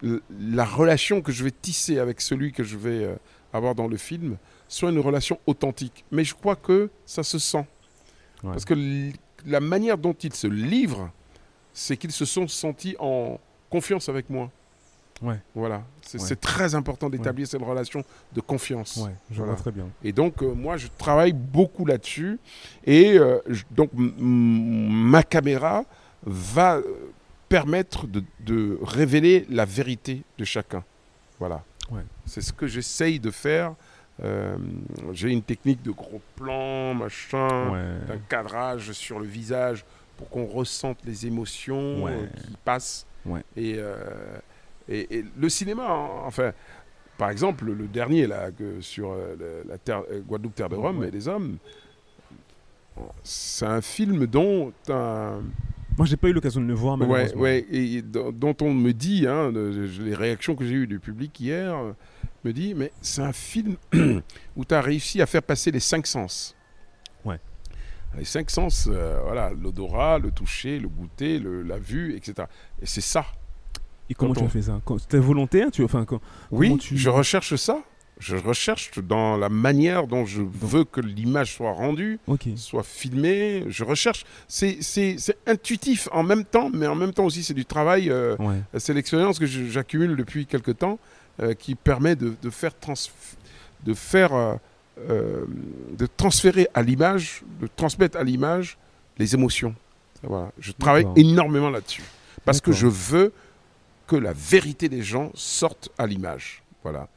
[0.02, 3.14] la relation que je vais tisser avec celui que je vais euh,
[3.52, 4.36] avoir dans le film
[4.68, 6.04] soit une relation authentique.
[6.10, 7.64] Mais je crois que ça se sent.
[8.42, 8.50] Ouais.
[8.50, 8.74] Parce que
[9.46, 11.10] la manière dont ils se livrent,
[11.72, 13.38] c'est qu'ils se sont sentis en
[13.70, 14.50] confiance avec moi.
[15.22, 15.38] Ouais.
[15.54, 15.82] Voilà.
[16.02, 16.36] C'est Ouais.
[16.36, 18.96] très important d'établir cette relation de confiance.
[18.96, 19.52] Ouais, je Voilà.
[19.52, 19.86] vois très bien.
[20.02, 22.38] Et donc, euh, moi, je travaille beaucoup là-dessus.
[22.84, 25.84] Et euh, je- donc, ma caméra
[26.24, 26.82] va euh,
[27.48, 30.82] permettre de, de révéler la vérité de chacun.
[31.38, 31.62] Voilà.
[31.90, 32.02] Ouais.
[32.26, 33.74] C'est ce que j'essaye de faire.
[34.22, 34.56] Euh,
[35.12, 37.72] J'ai une technique de gros plan, machin,
[38.06, 39.84] d'un cadrage sur le visage
[40.16, 42.06] pour qu'on ressente les émotions
[42.36, 43.06] qui passent.
[43.56, 43.78] Et,
[44.88, 46.52] et, et le cinéma, en- enfin,
[47.18, 50.98] par exemple, le dernier là, que sur euh, la terre, euh, Guadeloupe, terre de Rome
[51.00, 51.08] Ouais.
[51.08, 51.58] et des hommes,
[53.22, 55.40] c'est un film dont un,
[55.96, 57.40] Moi, j'ai pas eu l'occasion de le voir, ouais, malheureusement.
[57.42, 61.74] ouais, et dont on me dit, hein, les réactions que j'ai eues du public hier,
[61.76, 61.92] euh,
[62.44, 63.76] me dit, mais c'est un film
[64.56, 66.56] où tu as réussi à faire passer les cinq sens.
[67.24, 67.38] Ouais.
[68.18, 72.46] Les cinq sens, euh, voilà, l'odorat, le toucher, le goûter, le- la vue, etc.
[72.82, 73.24] Et c'est ça.
[74.12, 75.82] Et comment tu as fait ça C'était volontaire tu...
[75.84, 76.20] enfin, quand...
[76.50, 77.78] Oui, tu- je recherche ça.
[78.18, 82.20] Je recherche dans la manière dont je veux que l'image soit rendue,
[82.56, 83.64] soit filmée.
[83.68, 84.24] Je recherche.
[84.46, 84.78] C'est
[85.46, 88.10] intuitif en même temps, mais en même temps aussi c'est du travail.
[88.10, 88.60] euh, Ouais.
[88.78, 90.98] c'est l'expérience que j'accumule depuis quelque temps
[91.40, 92.94] euh, qui permet de, de faire, trans-
[93.84, 94.54] de faire euh,
[95.10, 95.44] euh,
[95.98, 98.76] de transférer à l'image, de transmettre à l'image
[99.18, 99.74] les émotions.
[100.22, 100.52] Voilà.
[100.60, 102.02] Je travaille énormément là-dessus.
[102.44, 103.32] Parce que je veux
[104.06, 106.62] que la vérité des gens sorte à l'image.
[106.82, 107.08] Voilà.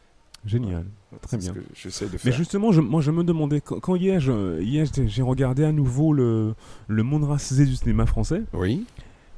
[0.45, 0.86] Génial.
[1.21, 1.53] Très bien.
[1.53, 2.33] que j'essaie de Mais faire.
[2.33, 6.53] justement, je- moi je me demandais, quand, quand hier, j'ai- regardé à nouveau le,
[6.88, 8.86] le monde racisé du cinéma français, Oui.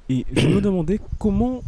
[0.09, 1.61] et je me demandais comment,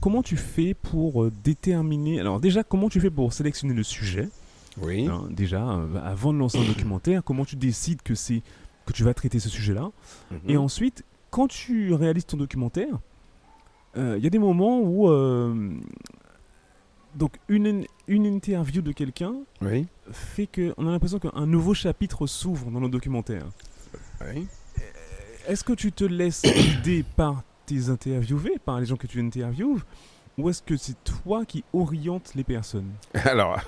[0.00, 2.20] comment tu fais pour euh, déterminer.
[2.20, 4.28] Alors, déjà, comment tu fais pour sélectionner le sujet?
[4.80, 5.06] Oui.
[5.08, 9.12] hein, Déjà, euh, avant de lancer un documentaire, comment tu décides que, que tu vas
[9.12, 9.90] traiter ce sujet-là?
[10.46, 10.60] Et Mhm.
[10.62, 12.98] ensuite, quand tu réalises ton documentaire,
[13.96, 15.08] il y a des moments où.
[15.10, 15.72] euh,
[17.16, 19.88] donc, une, une interview de quelqu'un Oui.
[20.12, 23.46] fait qu'on a l'impression qu'un nouveau chapitre s'ouvre dans le documentaire.
[24.32, 24.46] Oui.
[25.48, 29.80] Est-ce que tu te laisses guider par tes interviewés, par les gens que tu interviews,
[30.38, 32.92] ou est-ce que c'est toi qui orientes les personnes?
[33.24, 33.60] Alors,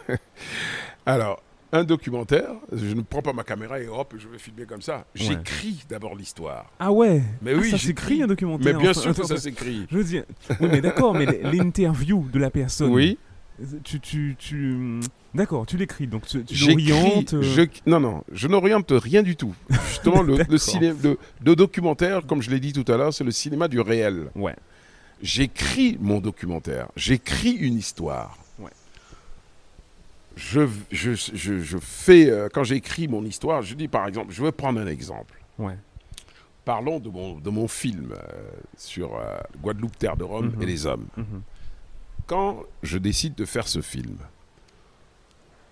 [1.06, 1.42] alors,
[1.72, 5.06] un documentaire, je ne prends pas ma caméra et hop, je vais filmer comme ça.
[5.14, 6.70] J'écris d'abord l'histoire.
[6.78, 7.86] Ah ouais Mais Ah, oui, ça j'écris.
[8.10, 8.74] s'écrit un documentaire.
[8.74, 9.86] Mais bien enfin, sûr que ça s'écrit.
[9.90, 10.24] Je veux dire,
[10.60, 12.90] oui, mais d'accord, mais l'interview de la personne.
[12.92, 13.18] Oui.
[13.84, 15.00] Tu, tu, tu...
[15.34, 17.34] D'accord, tu l'écris, donc tu, tu l'orientes.
[17.34, 19.54] euh, je- non, non, je n'oriente rien du tout.
[19.88, 20.58] Justement, le, le, D'accord.
[20.58, 23.78] ciné- le- le documentaire, comme je l'ai dit tout à l'heure, c'est le cinéma du
[23.80, 24.30] réel.
[24.34, 24.56] Ouais.
[25.22, 28.36] J'écris mon documentaire, j'écris une histoire.
[30.36, 34.42] Je, je, je, je fais, euh, quand j'écris mon histoire, je dis par exemple, je
[34.42, 35.42] vais prendre un exemple.
[35.58, 35.76] Ouais.
[36.64, 40.86] Parlons de mon, de mon film euh, sur euh, Guadeloupe, terre de Rome et les
[40.86, 41.06] hommes.
[41.16, 41.42] mhm.
[42.26, 44.16] Quand je décide de faire ce film,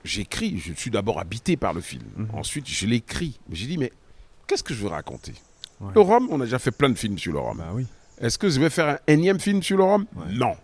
[0.04, 2.04] j'écris, je suis d'abord habité par le film.
[2.16, 2.28] Mhm.
[2.34, 3.38] Ensuite, je l'écris.
[3.48, 3.92] Mais J'ai dit, mais
[4.46, 5.32] qu'est-ce que je veux raconter?
[5.80, 5.92] Ouais.
[5.94, 7.56] Le Rhum, on a déjà fait plein de films sur le Rhum.
[7.58, 7.86] Bah oui.
[8.20, 10.04] Est-ce que je vais faire un énième film sur le Ouais.
[10.32, 10.56] Non.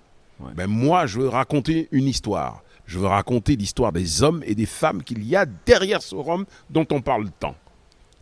[0.54, 2.62] Ben moi, je veux raconter une histoire.
[2.86, 6.46] Je veux raconter l'histoire des hommes et des femmes qu'il y a derrière ce Rhum
[6.70, 7.56] dont on parle tant.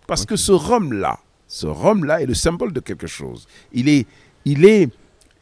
[0.06, 3.46] Parce que ce Rhum-là, ce Rhum-là est le symbole de quelque chose.
[3.72, 4.06] Il est,
[4.44, 4.90] il est,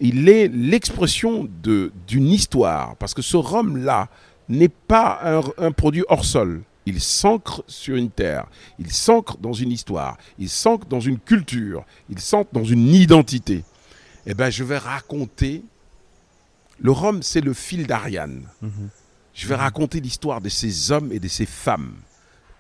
[0.01, 2.97] il est l'expression de d'une histoire.
[2.97, 4.09] Parce que ce Rhum-là
[4.49, 6.63] n'est pas un, un produit hors sol.
[6.85, 8.47] Il s'ancre sur une terre,
[8.81, 13.63] il s'ancre dans une histoire, il s'ancre dans une culture, il s'ancre dans une identité.
[14.27, 15.63] Eh bien, je vais raconter.
[16.81, 18.49] Le Rhum, c'est le fil d'Ariane.
[18.61, 18.91] Mhm.
[19.35, 21.95] Je vais raconter l'histoire de ces hommes et de ces femmes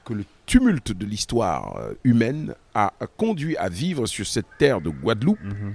[0.04, 4.90] que le tumulte de l'histoire euh, humaine a, conduit à vivre sur cette terre de
[4.90, 5.74] Guadeloupe Mhm.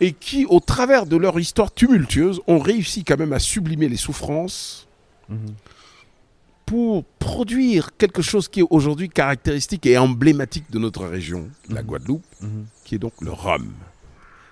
[0.00, 3.96] et qui, au travers de leur histoire tumultueuse, ont réussi quand même à sublimer les
[3.96, 4.88] souffrances
[5.28, 5.54] Mhm.
[6.66, 11.86] pour produire quelque chose qui est aujourd'hui caractéristique et emblématique de notre région, la Mhm.
[11.86, 12.24] Guadeloupe,
[12.84, 13.72] qui est donc le rhum.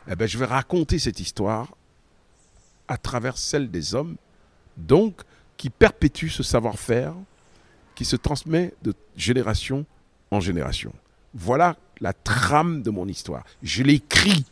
[0.08, 1.74] Eh ben, je vais raconter cette histoire
[2.86, 4.16] à travers celle des hommes,
[4.76, 5.22] donc
[5.56, 7.14] qui perpétue ce savoir-faire
[7.94, 9.86] qui se transmet de génération
[10.30, 10.92] en génération.
[11.34, 13.44] Voilà la trame de mon histoire.
[13.62, 14.44] Je l'écris.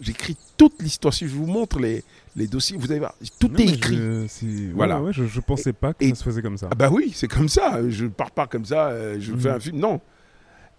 [0.00, 1.12] J'écris toute l'histoire.
[1.12, 2.02] Si je vous montre les,
[2.34, 3.96] les dossiers, vous allez voir, tout Non, est écrit.
[3.96, 4.98] je- Voilà.
[5.00, 6.68] ouais, ouais, je, je pensais pas que Et- ça se faisait comme ça.
[6.72, 7.80] Ah bah oui, c'est comme ça.
[7.88, 9.40] Je pars pas comme ça, euh, je Mhm.
[9.40, 9.78] fais un film.
[9.78, 10.00] Non.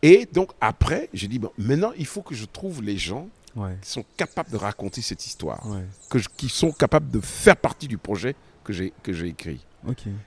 [0.02, 3.78] Et donc après, j'ai dit, bon, maintenant, il faut que je trouve les gens Ouais.
[3.82, 5.84] qui sont capables de raconter cette histoire, Ouais.
[6.10, 9.66] que je- qui sont capables de faire partie du projet que j'ai que j'ai écrit.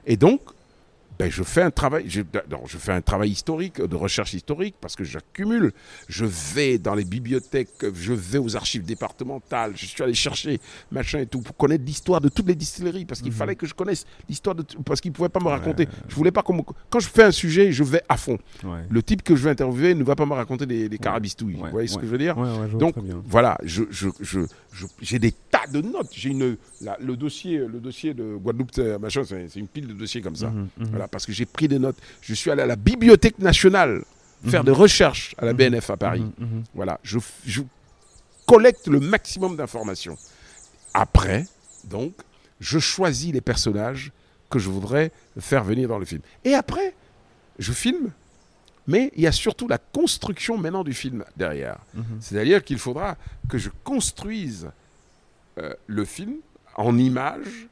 [0.06, 0.40] Et donc,
[1.16, 4.74] ben, je fais un travail, je, non, je fais un travail historique, de recherche historique,
[4.80, 5.72] parce que j'accumule.
[6.08, 10.58] Je vais dans les bibliothèques, je vais aux archives départementales, je suis allé chercher
[10.90, 13.36] machin et tout pour connaître l'histoire de toutes les distilleries, parce qu'il Mhm.
[13.38, 15.52] fallait que je connaisse l'histoire de, tout- parce qu'ils pouvaient pas me Ouais.
[15.52, 15.86] raconter.
[16.08, 18.36] Je voulais pas qu'on me- quand je fais un sujet, je vais à fond.
[18.64, 18.80] Ouais.
[18.90, 21.54] Le type que je vais interviewer ne va pas me raconter des, des carabistouilles.
[21.54, 22.34] Ouais, Vous voyez ce que je veux dire
[22.72, 24.08] je donc voilà, je, je-
[25.00, 26.10] j'ai des tas de notes.
[26.12, 29.92] J'ai une la- le dossier le dossier de Guadeloupe c'est- machin, c'est une pile de
[29.94, 30.50] dossiers comme ça.
[30.50, 30.86] Mhm, mhm.
[30.90, 31.96] Voilà, parce que j'ai pris des notes.
[32.20, 34.02] Je suis allé à la Bibliothèque nationale
[34.46, 34.66] faire Mhm.
[34.66, 35.52] des recherches à la.
[35.52, 36.24] BNF à Paris.
[36.74, 37.62] Voilà, je, je
[38.46, 40.16] collecte le maximum d'informations.
[40.92, 41.44] Après,
[41.84, 42.12] donc,
[42.60, 44.12] je choisis les personnages
[44.50, 46.20] que je voudrais faire venir dans le film.
[46.44, 46.94] Et après,
[47.58, 48.10] je filme.
[48.86, 51.78] Mais il y a surtout la construction maintenant du film derrière.
[51.94, 52.18] Mhm.
[52.20, 53.16] C'est-à-dire qu'il faudra
[53.48, 54.70] que je construise
[55.58, 56.36] euh, le film
[56.76, 57.68] en images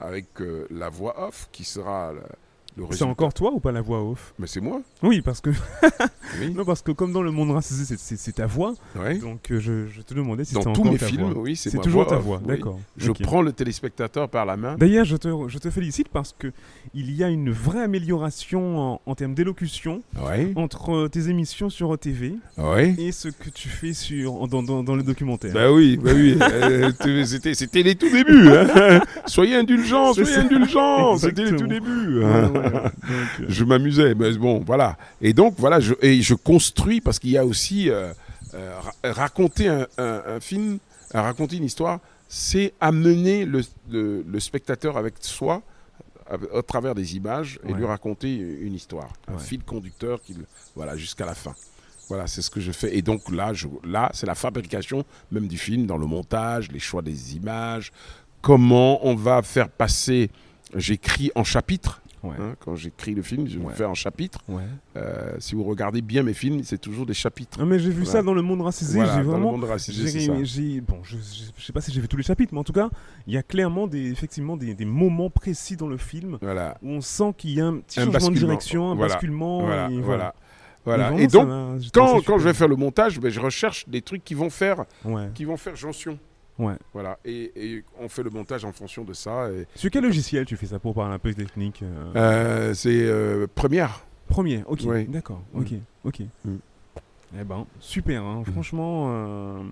[0.00, 2.22] avec euh, la voix off qui sera le
[2.90, 4.34] C'est encore toi ou pas la voix off?
[4.38, 4.80] Mais c'est moi.
[5.02, 5.50] Oui, parce que
[6.40, 6.52] Oui.
[6.54, 8.74] non, parce que comme dans le monde racisé, c'est- ta voix.
[8.96, 9.18] Ouais.
[9.18, 11.42] Donc euh, je, je te demandais si c'était tous encore mes ta films, voix.
[11.42, 12.48] oui, c'est toujours voix ta voix, oui.
[12.56, 12.80] d'accord.
[12.96, 14.74] Je prends le téléspectateur par la main.
[14.76, 16.52] D'ailleurs, je te, je te félicite parce que
[16.94, 20.02] il y a une vraie amélioration en, en termes d'élocution
[20.56, 22.34] entre euh, tes émissions sur TV
[22.98, 25.52] et ce que tu fais sur, dans, dans, dans le documentaire.
[25.54, 26.36] Bah oui, bah oui.
[26.64, 28.48] Euh, c'était, c'était les tout débuts.
[28.48, 29.00] hein.
[29.26, 31.16] Soyez indulgents, soyez indulgents.
[31.18, 32.24] C'était les tout débuts.
[32.24, 32.52] Hein.
[32.70, 32.92] Donc,
[33.48, 34.96] je m'amusais, mais bon, voilà.
[35.20, 38.12] Et donc, voilà, je, et je construis parce qu'il y a aussi euh,
[38.54, 40.78] euh, ra- raconter un, un- un film,
[41.14, 45.62] euh, raconter une histoire, c'est amener le, le- le spectateur avec soi
[46.28, 47.78] à, à travers des images et Ouais.
[47.78, 50.38] lui raconter une histoire, un fil conducteur, qu'il,
[50.74, 51.54] voilà, jusqu'à la fin.
[52.08, 52.96] Voilà, c'est ce que je fais.
[52.96, 56.78] Et donc là, je, là, c'est la fabrication même du film, dans le montage, les
[56.78, 57.92] choix des images,
[58.42, 60.30] comment on va faire passer.
[60.74, 62.02] J'écris en chapitres.
[62.24, 62.34] Ouais.
[62.40, 63.72] hein, quand j'écris le film, je Ouais.
[63.74, 64.40] fais en chapitres.
[64.48, 64.62] ouais.
[64.96, 67.64] Euh, si vous regardez bien mes films, c'est toujours des chapitres.
[67.64, 68.98] Mais j'ai vu ça dans le monde racisé.
[68.98, 69.52] Voilà, j'ai dans le vraiment.
[69.52, 71.16] monde racisé, bon, je,
[71.56, 72.90] je sais pas si j'ai vu tous les chapitres, mais en tout cas,
[73.26, 76.88] il y a clairement des, effectivement des, des moments précis dans le film Voilà, où
[76.90, 79.64] on sent qu'il y a un petit Un changement de direction, un basculement.
[79.64, 80.34] voilà, et voilà.
[80.36, 81.04] Et, Voilà.
[81.10, 81.38] vraiment, Et ça
[81.94, 84.84] donc, quand, je vais faire le montage, ben, je recherche des trucs qui vont faire,
[85.34, 86.18] qui vont faire jonction.
[86.58, 86.74] Ouais.
[86.92, 87.18] Voilà.
[87.24, 89.50] Et, et on fait le montage en fonction de ça.
[89.50, 93.02] et, Sur quel logiciel tu fais ça pour parler un peu technique euh, euh, c'est
[93.02, 94.04] euh, première.
[94.28, 95.60] Premier, ok, d'accord, Mm.
[95.60, 95.68] ok,
[96.04, 96.20] ok.
[96.46, 96.56] Mm.
[97.40, 98.52] Eh ben, super, hein, Mm.
[98.52, 99.64] franchement.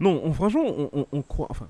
[0.00, 1.48] Non, on, franchement, on, on- on croit.
[1.50, 1.68] Enfin,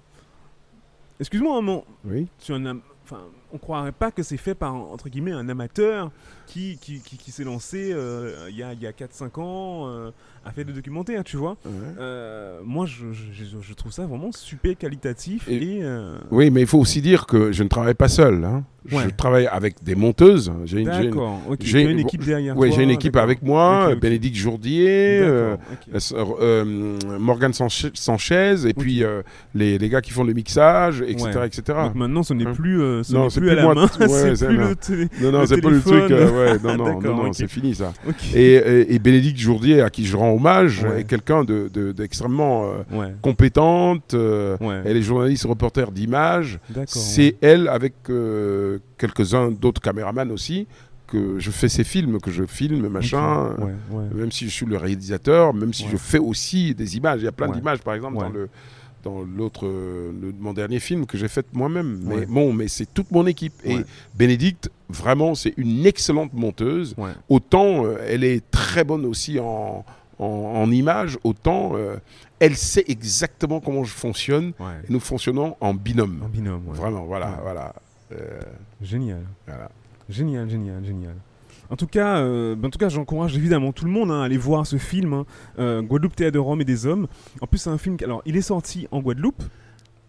[1.18, 1.84] excuse-moi, un moment.
[2.04, 2.28] Oui.
[2.38, 3.22] tu am- enfin,
[3.52, 6.10] on croirait pas que c'est fait par entre guillemets un amateur
[6.46, 9.38] qui qui, qui, qui s'est lancé euh, il y a il y a 4 5
[9.38, 10.10] ans euh,
[10.44, 11.56] à faire des documentaires, tu vois.
[11.66, 11.70] Ouais.
[11.98, 16.66] Euh, moi je, je, trouve ça vraiment super qualitatif et, Et- euh, Oui, mais il
[16.66, 18.42] faut aussi dire que je ne travaille pas seul.
[18.44, 18.64] hein.
[18.90, 19.02] Ouais.
[19.04, 20.50] Je travaille avec des monteuses.
[20.64, 23.94] J'ai une, une- équipe derrière toi, j'ai une équipe avec moi.
[23.94, 25.20] Bénédicte Jourdier,
[27.18, 29.02] Morgane Sanche- Sanchez et puis
[29.54, 31.30] les, les gars qui font le mixage, etc.
[31.38, 31.46] Ouais.
[31.46, 31.62] etc.
[31.84, 32.52] Donc maintenant ce n'est Hein.
[32.54, 33.86] plus ce Non, plus, à la main,
[34.36, 36.10] c'est plus le Non, non, c'est pas le truc.
[36.10, 37.92] euh, non, non, non, c'est fini ça.
[38.34, 44.14] Et, Bénédicte Jourdier, à qui je rends hommage, est quelqu'un de- de- d'extrêmement euh, compétente.
[44.14, 44.56] euh.
[44.84, 46.58] Elle est journaliste reporter d'images.
[46.68, 46.86] D'accord.
[46.88, 47.94] C'est elle, avec
[48.98, 50.66] quelques-uns d'autres caméramans aussi,
[51.06, 53.48] que je fais ces films, que je filme, machin.
[53.58, 54.04] Ouais, ouais.
[54.14, 55.88] Même si je suis le réalisateur, même si Ouais.
[55.92, 57.20] je fais aussi des images.
[57.20, 58.48] Il y a plein d'images, par exemple, dans le
[59.02, 59.66] dans l'autre
[60.40, 62.26] mon dernier film que j'ai fait moi-même mais Ouais.
[62.26, 63.84] bon mais c'est toute mon équipe et Ouais.
[64.14, 67.12] Bénédicte vraiment c'est une excellente monteuse Ouais.
[67.28, 69.84] autant euh, elle est très bonne aussi en
[70.18, 71.96] en, en images autant euh,
[72.40, 77.38] elle sait exactement comment je fonctionne et nous fonctionnons en binôme En binôme, vraiment voilà
[77.42, 77.72] voilà
[78.12, 78.40] Euh,
[78.82, 79.22] Génial.
[79.46, 79.70] voilà
[80.08, 81.14] Génial, génial, génial.
[81.70, 84.24] En tout cas, euh, ben, en tout cas, j'encourage évidemment tout le monde hein, à
[84.24, 85.24] aller voir ce film, hein,
[85.58, 87.06] euh, Guadeloupe, théâtre de Rome et des hommes.
[87.40, 87.96] En plus, c'est un film.
[87.96, 89.42] qui- Alors, il est sorti en Guadeloupe,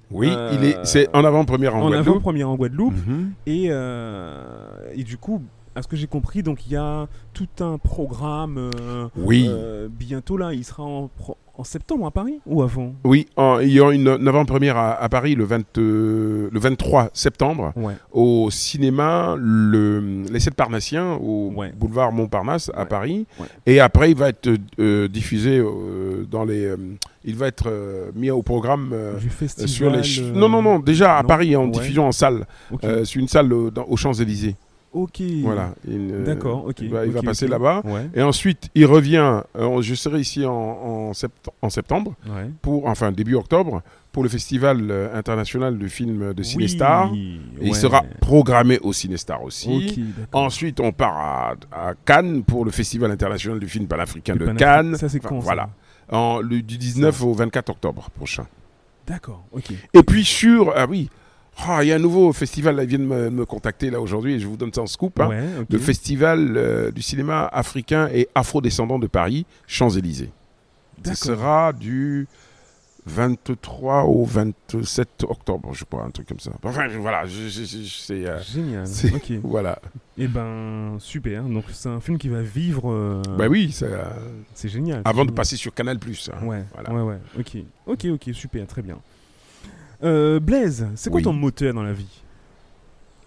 [0.09, 3.31] oui Euh, il est c'est en avant-première en, en, Guadeloupe avant-première en Guadeloupe, Mhm.
[3.45, 5.41] et, et du coup,
[5.75, 8.57] à ce que j'ai compris, donc il y a tout un programme.
[8.57, 12.93] euh, oui euh, bientôt là, il sera en, pro- en septembre à Paris ou avant?
[13.03, 16.59] Oui, en- il y aura une, une avant-première à, à Paris le, 20, euh, le
[16.59, 17.93] 23 septembre Ouais.
[18.11, 21.71] au cinéma le, Les Sept Parnassiens au Ouais.
[21.77, 22.85] boulevard Montparnasse à Ouais.
[22.87, 23.27] Paris.
[23.65, 24.49] Et après, il va être
[24.79, 26.73] euh, diffusé euh, dans les.
[27.25, 27.69] il va être
[28.15, 28.95] mis au programme.
[29.19, 29.69] du festival.
[29.69, 29.89] sur
[30.29, 32.45] les Non, non, non, déjà à non Paris, en diffusion en salle.
[32.71, 32.83] Ok.
[32.83, 34.55] Euh, c'est une salle dans- aux Champs-Élysées.
[34.93, 35.21] Ok.
[35.41, 35.73] Voilà.
[35.87, 36.79] Il, euh, D'accord, ok.
[36.81, 37.81] Il va, passer là-bas.
[37.85, 38.09] Ouais.
[38.15, 39.41] Et ensuite, il revient.
[39.57, 41.31] euh, je serai ici en, en sept-
[41.61, 42.49] en septembre Ouais.
[42.61, 43.81] pour, enfin début octobre,
[44.11, 47.11] pour le Festival euh, international du film de Cinestar.
[47.11, 49.69] Oui, il sera programmé au Cinestar aussi.
[49.69, 50.41] Ok, d'accord.
[50.43, 54.95] Ensuite, on part à, à Cannes pour le Festival international du film panafricain de Cannes.
[54.97, 55.69] Ça, c'est Enfin, Voilà.
[56.11, 58.45] En, le, du 19 au 24 octobre prochain.
[59.07, 59.71] D'accord, ok.
[59.93, 60.73] Et puis sur.
[60.75, 61.09] Ah oui.
[61.67, 64.33] Ah, il y a un nouveau festival, là, ils viennent me, me contacter là aujourd'hui
[64.33, 65.19] et je vous donne ça en scoop.
[65.19, 65.27] hein.
[65.29, 65.43] Ouais.
[65.69, 70.31] Le Festival euh, du cinéma africain et afro-descendant de Paris, Champs-Élysées.
[71.03, 72.27] Ce sera du
[73.07, 76.51] 23 au 27 octobre, je crois, un truc comme ça.
[76.63, 78.85] Enfin, voilà, je- c'est, euh, Génial.
[78.87, 79.31] c'est- Ok.
[79.43, 79.79] voilà.
[80.17, 81.43] Eh ben, super.
[81.43, 82.91] Donc, c'est un film qui va vivre.
[82.91, 84.03] euh, Bah oui, c'est, euh,
[84.63, 85.01] génial.
[85.05, 85.97] avant de passer sur Canal+.
[85.97, 86.45] hein.
[86.45, 86.93] Ouais, Voilà.
[86.93, 87.17] ouais, ouais.
[87.39, 87.57] Ok,
[87.87, 88.99] ok, ok, super, très bien.
[90.03, 91.23] Euh, Blaise, c'est quoi Oui.
[91.23, 92.21] ton moteur dans la vie?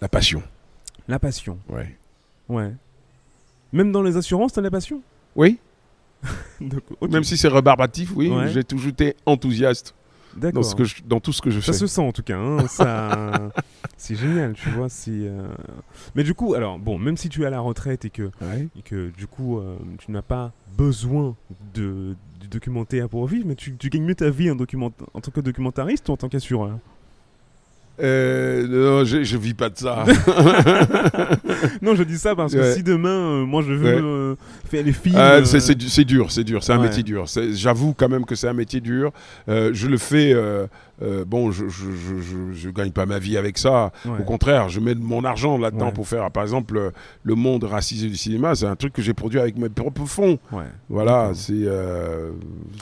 [0.01, 0.43] La passion,
[1.07, 1.57] La passion.
[1.69, 1.95] ouais.
[2.49, 2.71] Ouais.
[3.73, 5.01] Même dans les assurances, t'as la passion?
[5.35, 5.57] Oui,
[6.61, 8.49] Donc, même si c'est rebarbatif, oui, Ouais.
[8.49, 9.93] j'ai toujours été enthousiaste
[10.35, 10.65] dans, D'accord.
[10.65, 11.77] ce que je- dans tout ce que je Ça fais.
[11.79, 12.37] se sent en tout cas.
[12.37, 13.51] hein, ça...
[13.97, 14.87] c'est génial, tu vois.
[15.07, 15.47] euh,
[16.15, 18.67] Mais du coup, alors, bon, même si tu es à la retraite et que, Ouais.
[18.77, 21.35] et que du coup, euh, tu n'as pas besoin
[21.73, 22.15] de,
[22.45, 24.91] du documentaire pour vivre, mais tu, tu gagnes mieux ta vie en, document...
[25.13, 26.77] en tant que documentariste ou en tant qu'assureur?
[28.01, 30.03] Euh, non, je, je vis pas de ça.
[31.81, 32.73] Non, je dis ça parce que Ouais.
[32.73, 34.01] si demain, euh, moi, je veux Ouais.
[34.01, 34.35] euh,
[34.69, 35.15] faire les films.
[35.17, 36.87] Ah, c'est- c'est du- c'est dur, c'est dur, c'est un Ouais.
[36.87, 37.25] métier dur.
[37.53, 39.11] J'avoue quand même que c'est un métier dur.
[39.47, 40.33] Je le fais
[41.01, 43.91] euh, bon, je je, je, je- je gagne pas ma vie avec ça.
[44.05, 44.19] Ouais.
[44.19, 45.91] Au contraire, je mets mon argent là-dedans Ouais.
[45.93, 46.91] pour faire, par exemple, euh,
[47.23, 48.55] le monde racisé du cinéma.
[48.55, 50.37] C'est un truc que j'ai produit avec mes propres fonds.
[50.51, 50.63] Ouais.
[50.89, 51.53] Voilà, c'est.
[51.53, 52.31] euh,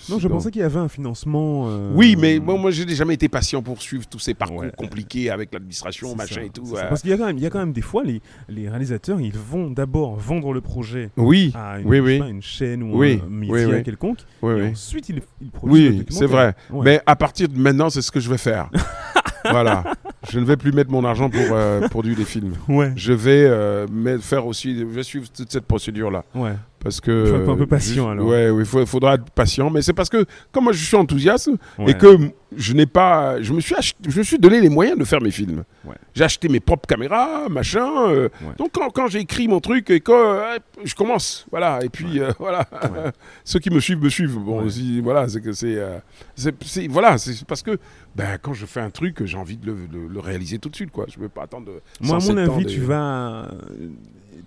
[0.09, 1.65] Non, je donc- pensais qu'il y avait un financement.
[1.69, 5.29] euh, Oui, mais moi, moi j'ai jamais été patient pour suivre tous ces parcours compliqués
[5.29, 6.63] avec l'administration, machin ça, et tout.
[6.73, 8.69] Parce qu'il y a quand même, il y a quand même des fois les, les
[8.69, 12.19] réalisateurs, ils vont d'abord vendre le projet Oui, à une, Oui, je oui.
[12.19, 16.05] pas, une chaîne ou un média quelconque, oui, et ensuite ils, ils produisent le Oui,
[16.09, 16.53] c'est vrai.
[16.71, 18.69] Mais à partir de maintenant, c'est ce que je vais faire.
[19.49, 19.83] voilà.
[20.29, 22.53] Je ne vais plus mettre mon argent pour euh, produire des films.
[22.67, 23.87] Ouais, Je vais euh,
[24.19, 26.23] faire aussi, je vais suivre toute cette procédure-là.
[26.35, 26.53] ouais.
[26.83, 27.25] Parce que.
[27.25, 28.27] Faut être un peu patient, alors.
[28.27, 29.69] Ouais, il faudra être patient.
[29.69, 31.91] Mais c'est parce que, comme moi je suis enthousiaste ouais.
[31.91, 32.17] et que
[32.55, 33.41] je n'ai pas.
[33.41, 35.63] Je me, suis ach- je me suis donné les moyens de faire mes films.
[35.85, 35.95] Ouais.
[36.13, 37.89] J'ai acheté mes propres caméras, machin.
[38.09, 38.51] euh, Ouais.
[38.57, 41.79] Donc quand, quand j'ai écrit mon truc et que euh, je commence, voilà.
[41.83, 42.67] Et puis euh, voilà.
[42.83, 43.11] Ouais.
[43.45, 44.37] Ceux qui me suivent me suivent.
[44.37, 44.69] Bon, Ouais.
[44.69, 45.77] si- voilà, c'est que c'est.
[45.77, 45.97] euh,
[46.35, 47.77] c'est- c'est- voilà, c'est parce que
[48.15, 50.75] ben, quand je fais un truc, j'ai envie de le, de le réaliser tout de
[50.75, 51.05] suite, quoi.
[51.09, 51.71] Je ne veux pas attendre.
[52.01, 53.47] Moi, à 107 mon avis, de- tu vas.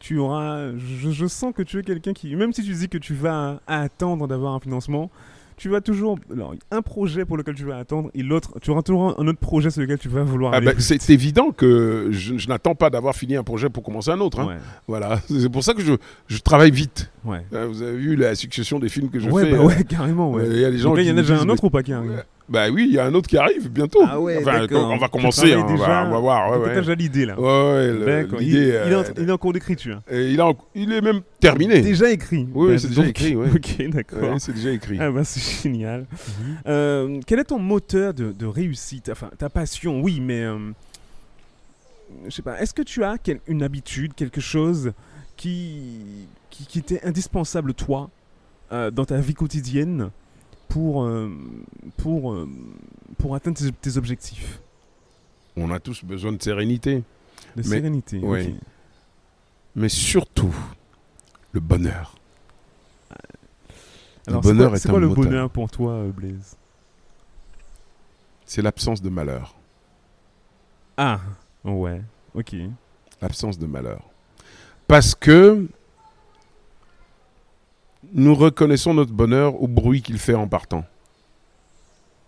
[0.00, 0.70] Tu auras.
[0.76, 2.34] Je, je sens que tu es quelqu'un qui.
[2.36, 5.10] Même si tu dis que tu vas attendre d'avoir un financement,
[5.56, 6.18] tu vas toujours.
[6.32, 8.58] Alors, un projet pour lequel tu vas attendre et l'autre.
[8.60, 11.50] Tu auras toujours un autre projet sur lequel tu vas vouloir Ah plus c'est évident
[11.50, 14.40] que je, je n'attends pas d'avoir fini un projet pour commencer un autre.
[14.40, 14.46] hein.
[14.48, 14.56] Ouais,
[14.86, 15.94] Voilà, c'est pour ça que je,
[16.26, 17.10] je travaille vite.
[17.24, 17.44] ouais.
[17.54, 19.50] Euh, Vous avez vu la succession des films que je ouais, fais.
[19.52, 20.42] bah euh, ouais, carrément, ouais.
[20.42, 21.82] euh, Il y a des gens il y en a déjà un autre ou pas
[21.82, 21.92] qui.
[22.48, 23.98] Bah oui, il y a un autre qui arrive bientôt.
[24.06, 24.88] Ah ouais, enfin, d'accord.
[24.88, 26.50] on va commencer, hein, on, va, on va voir.
[26.52, 26.74] Ouais, ouais.
[26.80, 27.38] déjà l'idée là.
[27.40, 28.28] Ouais, le-.
[28.40, 30.00] Il, est en, euh, il est en cours d'écriture.
[30.12, 31.80] il, a en- il est même terminé.
[31.80, 32.46] Déjà écrit.
[32.54, 33.48] Oui, Bah, c'est déjà écrit, ouais.
[33.54, 34.36] Ok, d'accord.
[34.38, 34.96] C'est déjà écrit.
[35.00, 36.02] Ah bah c'est génial.
[36.02, 36.56] Mhm.
[36.68, 39.08] Euh, quel est ton moteur de, de réussite?
[39.10, 40.56] Enfin, ta passion, oui, mais euh,
[42.26, 42.60] je sais pas.
[42.60, 44.92] Est-ce que tu as quel- une habitude, quelque chose
[45.36, 48.08] qui qui, qui était indispensable toi
[48.72, 50.10] euh, dans ta vie quotidienne?
[50.68, 51.30] Pour euh,
[51.96, 52.48] pour euh,
[53.18, 54.60] pour atteindre tes, tes objectifs
[55.56, 57.02] On a tous besoin de sérénité, de
[57.56, 58.56] Mais- sérénité oui.
[59.74, 60.54] mais surtout
[61.52, 62.14] le bonheur.
[64.28, 65.24] Alors, le c'est bonheur quoi- est C'est un quoi le moteur.
[65.24, 66.56] bonheur pour toi, euh, Blaise?
[68.44, 69.54] C'est l'absence de malheur.
[70.96, 71.20] Ah,
[71.64, 72.02] ouais,
[72.34, 72.54] ok.
[73.22, 74.02] L'absence de malheur.
[74.88, 75.66] Parce que
[78.12, 80.84] nous reconnaissons notre bonheur au bruit qu'il fait en partant.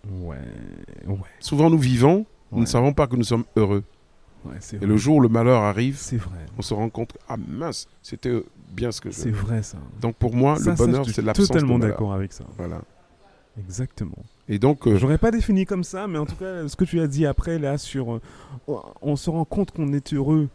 [0.09, 0.37] Ouais,
[1.07, 2.61] ouais, Souvent nous vivons, nous Ouais.
[2.61, 3.83] ne savons pas que nous sommes heureux.
[4.45, 4.87] ouais, c'est Et vrai.
[4.87, 8.91] le jour où le malheur arrive, vrai, on se rend compte, ah mince, c'était bien
[8.91, 9.15] ce que je...
[9.15, 9.77] c'est vrai ça.
[10.01, 12.45] Donc pour moi, Ça, le bonheur, c'est l'absence de totalement d'accord avec ça.
[12.57, 12.81] Voilà.
[13.59, 14.17] Exactement.
[14.47, 17.01] Et donc, euh, J'aurais pas défini comme ça, mais en tout cas, ce que tu
[17.01, 18.13] as dit après, là, sur.
[18.13, 18.21] euh,
[19.01, 20.47] on- se rend compte qu'on est heureux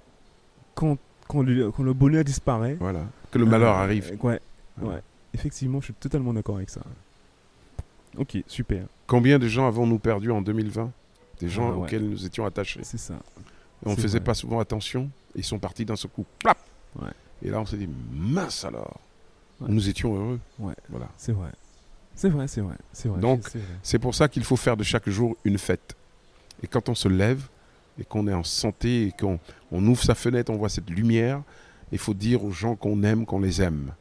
[0.74, 0.96] quand,
[1.28, 2.76] quand, le, quand le bonheur disparaît.
[2.80, 4.16] voilà, que le malheur Euh, arrive.
[4.22, 4.40] Ouais,
[4.80, 5.02] ouais.
[5.34, 6.80] Effectivement, je suis totalement d'accord avec ça.
[8.16, 8.86] Ok, super.
[9.06, 10.90] Combien de gens avons-nous perdu en 2020
[11.40, 11.82] Des gens Ah ouais.
[11.84, 12.80] auxquels nous étions attachés.
[12.84, 13.14] C'est ça.
[13.14, 14.24] Et on ne faisait vrai.
[14.24, 15.10] pas souvent attention.
[15.34, 16.24] Ils sont partis d'un seul coup.
[16.38, 16.58] Plap
[17.00, 17.10] Ouais.
[17.42, 19.00] Et là, on s'est dit, mince alors.
[19.60, 19.66] Ouais.
[19.68, 20.40] Nous étions heureux.
[20.60, 20.74] Ouais.
[20.88, 21.08] Voilà.
[21.16, 21.50] C'est vrai.
[22.14, 22.76] C'est vrai, c'est vrai.
[22.92, 23.20] C'est vrai.
[23.20, 23.42] Donc.
[23.82, 25.96] C'est pour ça qu'il faut faire de chaque jour une fête.
[26.62, 27.42] Et quand on se lève
[27.98, 29.40] et qu'on est en santé et qu'on
[29.72, 31.42] on ouvre sa fenêtre, on voit cette lumière,
[31.90, 33.92] il faut dire aux gens qu'on aime, qu'on les aime.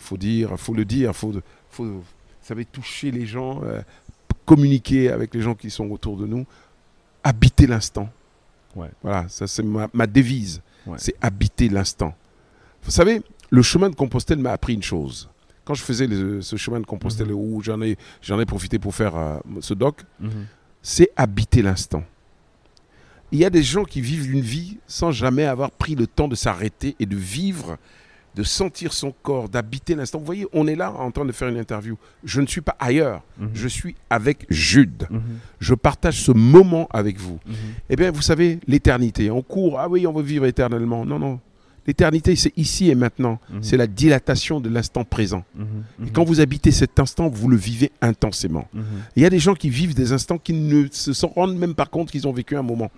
[0.00, 1.32] Il faut dire, faut le dire, faut,
[1.70, 2.02] faut,
[2.40, 3.82] savez, toucher les gens, euh,
[4.46, 6.46] communiquer avec les gens qui sont autour de nous,
[7.22, 8.08] habiter l'instant.
[8.74, 8.88] Ouais.
[9.02, 10.62] Voilà, ça c'est ma, ma devise.
[10.86, 10.96] Ouais.
[10.98, 12.14] C'est habiter l'instant.
[12.82, 13.20] Vous savez,
[13.50, 15.28] le chemin de Compostelle m'a appris une chose.
[15.66, 16.08] Quand je faisais
[16.40, 17.34] ce chemin de Compostelle Mhm.
[17.34, 20.46] où j'en ai, j'en ai profité pour faire euh, ce doc, Mhm.
[20.82, 22.02] c'est habiter l'instant.
[23.32, 26.26] Il y a des gens qui vivent une vie sans jamais avoir pris le temps
[26.26, 27.76] de s'arrêter et de vivre,
[28.34, 30.18] de sentir son corps, d'habiter l'instant.
[30.18, 31.96] Vous voyez, on est là en train de faire une interview.
[32.24, 33.22] Je ne suis pas ailleurs.
[33.38, 33.50] Mhm.
[33.54, 35.06] Je suis avec Jude.
[35.10, 35.20] Mhm.
[35.58, 37.38] Je partage ce moment avec vous.
[37.46, 37.54] Mhm.
[37.90, 39.30] Eh bien, vous savez, l'éternité.
[39.30, 41.04] On court, ah oui, on veut vivre éternellement.
[41.04, 41.40] Non, non.
[41.86, 43.40] L'éternité, c'est ici et maintenant.
[43.62, 45.44] C'est la dilatation de l'instant présent.
[46.04, 48.68] Et quand vous habitez cet instant, vous le vivez intensément.
[49.16, 51.86] Il y a des gens qui vivent des instants qui ne se rendent même pas
[51.86, 52.90] compte qu'ils ont vécu un moment.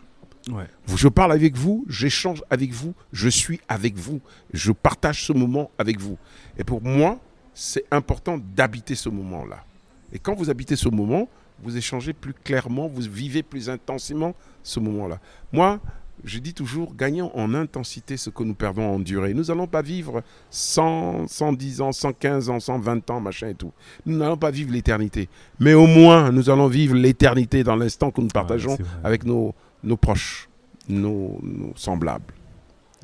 [0.50, 0.66] Ouais.
[0.96, 4.20] Je parle avec vous, j'échange avec vous, je suis avec vous,
[4.52, 6.18] je partage ce moment avec vous.
[6.58, 7.18] Et pour moi,
[7.54, 9.64] c'est important d'habiter ce moment-là.
[10.12, 11.28] Et quand vous habitez ce moment,
[11.62, 15.20] vous échangez plus clairement, vous vivez plus intensément ce moment-là.
[15.52, 15.80] Moi,
[16.24, 19.34] je dis toujours, gagnons en intensité ce que nous perdons en durée.
[19.34, 23.72] Nous n'allons pas vivre 100, 110 ans, 115 ans, 120 ans, machin et tout.
[24.06, 25.28] Nous n'allons pas vivre l'éternité.
[25.58, 29.54] Mais au moins, nous allons vivre l'éternité dans l'instant que nous partageons Ouais, avec nos,
[29.84, 30.48] nos proches,
[30.88, 32.32] nos, nos semblables.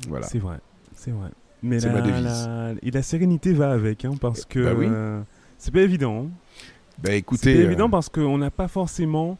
[0.07, 0.25] Voilà.
[0.27, 0.59] C'est vrai,
[0.93, 1.29] c'est vrai.
[1.61, 2.23] Mais C'est la, ma devise.
[2.23, 4.85] la- et la sérénité va avec, hein, parce que Bah oui.
[4.89, 5.21] euh,
[5.57, 6.25] c'est pas évident.
[6.25, 6.29] hein.
[7.03, 9.37] C'est écoutez, pas euh, évident parce qu'on n'a pas forcément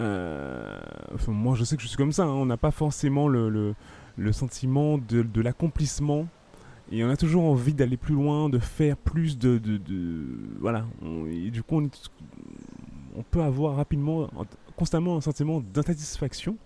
[0.00, 0.78] euh,
[1.14, 3.48] enfin, moi je sais que je suis comme ça, hein, on n'a pas forcément le,
[3.48, 3.74] le,
[4.16, 6.26] le sentiment de, de l'accomplissement.
[6.90, 9.58] Et on a toujours envie d'aller plus loin, de faire plus de...
[9.58, 10.24] de, de-
[10.60, 10.86] voilà.
[11.02, 11.82] On- et du coup,
[13.16, 16.56] on, peut avoir rapidement, en- constamment un sentiment d'insatisfaction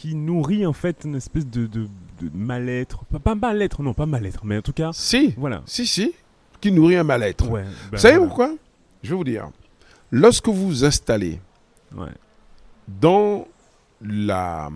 [0.00, 1.82] qui nourrit en fait une espèce de, de,
[2.22, 3.04] de mal-être.
[3.04, 5.62] Pas, pas mal-être, non, pas mal-être, mais en tout cas, Si, voilà.
[5.66, 6.14] si, si,
[6.58, 7.46] qui nourrit un mal-être.
[7.50, 8.26] Ouais, ben Vous savez voilà.
[8.28, 8.54] pourquoi?
[9.02, 9.50] Je vais vous dire.
[10.10, 11.38] Lorsque vous vous installez
[11.94, 12.08] Ouais.
[12.88, 13.46] dans
[14.00, 14.70] la,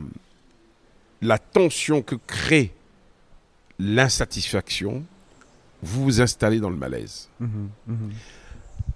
[1.22, 2.74] la tension que crée
[3.78, 5.04] l'insatisfaction,
[5.82, 7.28] vous vous installez dans le malaise.
[7.40, 8.12] Mhm, mhm.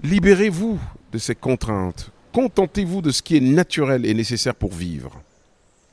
[0.02, 0.78] Libérez-vous
[1.12, 2.10] de ces contraintes.
[2.34, 5.22] Contentez-vous de ce qui est naturel et nécessaire pour vivre.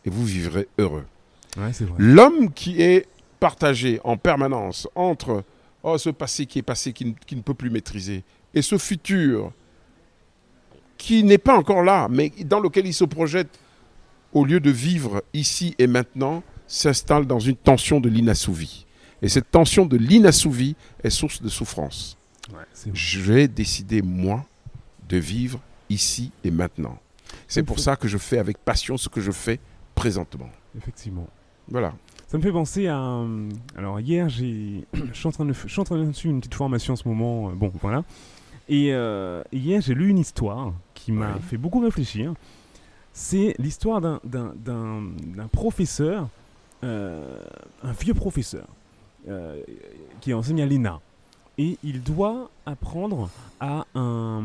[0.06, 1.06] Et vous vivrez heureux.
[1.58, 1.72] Ouais.
[1.98, 3.08] L'homme qui est
[3.40, 5.44] partagé en permanence entre
[5.84, 8.78] oh, ce passé qui est passé, qui, ne- qui ne peut plus maîtriser, et ce
[8.78, 9.52] futur
[10.98, 13.60] qui n'est pas encore là, mais dans lequel il se projette,
[14.34, 18.86] au lieu de vivre ici et maintenant, s'installe dans une tension de l'inassouvi.
[19.22, 22.18] Et cette tension de l'inassouvi est source de souffrance.
[22.54, 22.92] Ouais,
[23.22, 24.46] vais décider, moi,
[25.08, 26.98] de vivre ici et maintenant.
[27.48, 29.60] C'est pour ça que je fais avec passion ce que je fais
[29.96, 30.50] présentement.
[30.78, 31.28] Effectivement.
[31.70, 31.94] Voilà.
[32.28, 32.98] Ça me fait penser à.
[32.98, 34.86] un- Alors, hier, j'ai.
[34.94, 36.94] Je suis en train de, f- je suis en train de suivre une petite formation
[36.94, 37.50] en ce moment.
[37.50, 38.04] euh, Bon, voilà.
[38.68, 41.40] Et euh, hier, j'ai lu une histoire qui m'a Ouais.
[41.40, 42.34] fait beaucoup réfléchir.
[43.14, 44.20] C'est l'histoire d'un-
[45.52, 46.28] professeur,
[46.84, 47.40] euh,
[47.84, 48.68] un vieux professeur,
[49.30, 49.62] euh,
[50.22, 51.00] qui enseigne à l'ENA.
[51.58, 53.30] Et il doit apprendre
[53.62, 54.44] à un,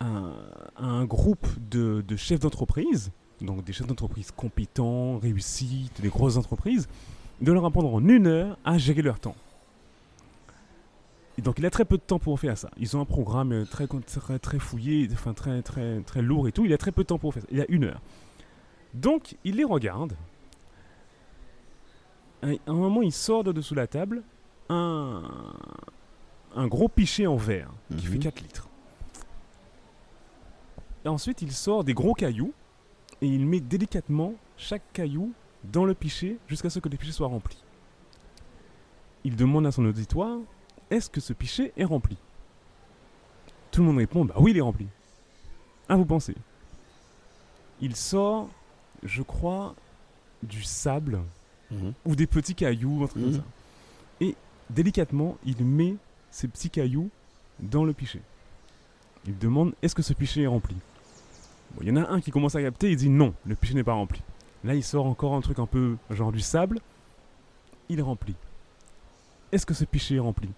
[0.00, 0.32] un,
[0.76, 3.10] à un groupe de, de chefs d'entreprise,
[3.42, 6.88] donc des chefs d'entreprise compétents, réussis, des grosses entreprises,
[7.40, 9.34] de leur apprendre en une heure à gérer leur temps.
[11.38, 12.70] Et donc il a très peu de temps pour faire ça.
[12.78, 16.64] Ils ont un programme très, très, très fouillé, enfin très, très, très lourd et tout.
[16.66, 17.48] Il a très peu de temps pour faire ça.
[17.50, 18.00] Il a une heure.
[18.94, 20.14] Donc il les regarde.
[22.46, 24.22] Et À un moment, il sort de dessous la table
[24.68, 25.22] un,
[26.54, 28.12] un gros pichet en verre qui Mhm.
[28.12, 28.68] fait 4 litres.
[31.04, 32.52] Et ensuite, il sort des gros cailloux
[33.22, 35.32] et il met délicatement chaque caillou
[35.64, 37.56] dans le pichet jusqu'à ce que le pichet soit rempli.
[39.24, 40.38] Il demande à son auditoire
[40.90, 42.18] Est-ce que ce pichet est rempli?
[43.70, 44.86] Tout le monde répond Bah oui, il est rempli.
[45.88, 46.34] Ah, vous pensez?
[47.80, 48.50] Il sort,
[49.02, 49.74] je crois,
[50.42, 51.20] du sable
[52.04, 53.30] ou des petits cailloux, un truc Mhm.
[53.32, 53.46] comme ça.
[54.20, 54.34] Et
[54.68, 55.96] délicatement, il met
[56.30, 57.08] ces petits cailloux
[57.60, 58.20] dans le pichet.
[59.26, 60.76] Il demande est-ce que ce pichet est rempli?
[61.80, 63.84] Il y en a un qui commence à capter, il dit non, le pichet n'est
[63.84, 64.22] pas rempli.
[64.64, 66.80] Là, il sort encore un truc un peu genre du sable.
[67.88, 68.34] Il est rempli.
[69.50, 70.48] Est-ce que ce pichet est rempli?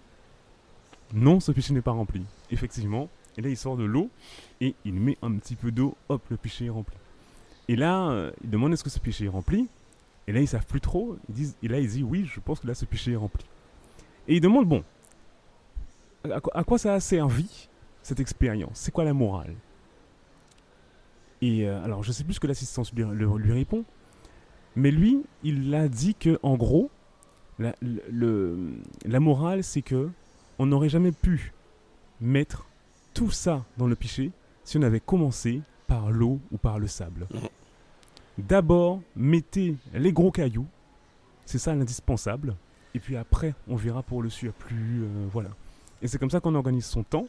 [1.13, 2.23] Non, ce pichet n'est pas rempli.
[2.51, 3.09] Effectivement.
[3.37, 4.09] Et là, il sort de l'eau
[4.61, 5.95] et il met un petit peu d'eau.
[6.09, 6.95] Hop, le pichet est rempli.
[7.67, 9.67] Et là, euh, il demande est-ce que ce pichet est rempli?
[10.27, 11.17] Et là, ils savent plus trop.
[11.29, 13.43] Ils disent, et là, il dit oui, je pense que là, ce pichet est rempli.
[14.27, 14.83] Et il demande bon,
[16.31, 17.67] à, quoi- à quoi ça a servi
[18.01, 18.71] cette expérience?
[18.73, 19.53] C'est quoi la morale?
[21.41, 23.03] Et euh, alors, je sais plus ce que l'assistance lui,
[23.51, 23.83] répond,
[24.75, 26.89] mais lui, il a dit que en gros,
[27.59, 28.57] la, le- le-
[29.05, 30.09] la morale, c'est que
[30.59, 31.53] on n'aurait jamais pu
[32.21, 32.65] mettre
[33.13, 34.31] tout ça dans le pichet
[34.63, 37.27] si on avait commencé par l'eau ou par le sable.
[38.37, 40.65] D'abord, mettez les gros cailloux,
[41.45, 42.55] c'est ça l'indispensable,
[42.93, 45.49] et puis après, on verra pour le surplus, euh, voilà.
[46.01, 47.27] Et c'est comme ça qu'on organise son temps,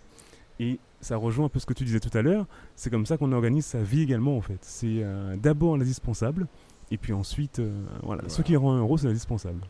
[0.60, 3.16] et ça rejoint un peu ce que tu disais tout à l'heure, c'est comme ça
[3.16, 4.58] qu'on organise sa vie également en fait.
[4.62, 6.46] C'est euh, d'abord l'indispensable,
[6.90, 7.70] et puis ensuite, euh,
[8.02, 8.44] voilà, ce Voilà.
[8.44, 9.60] qui rend heureux, c'est l'indispensable.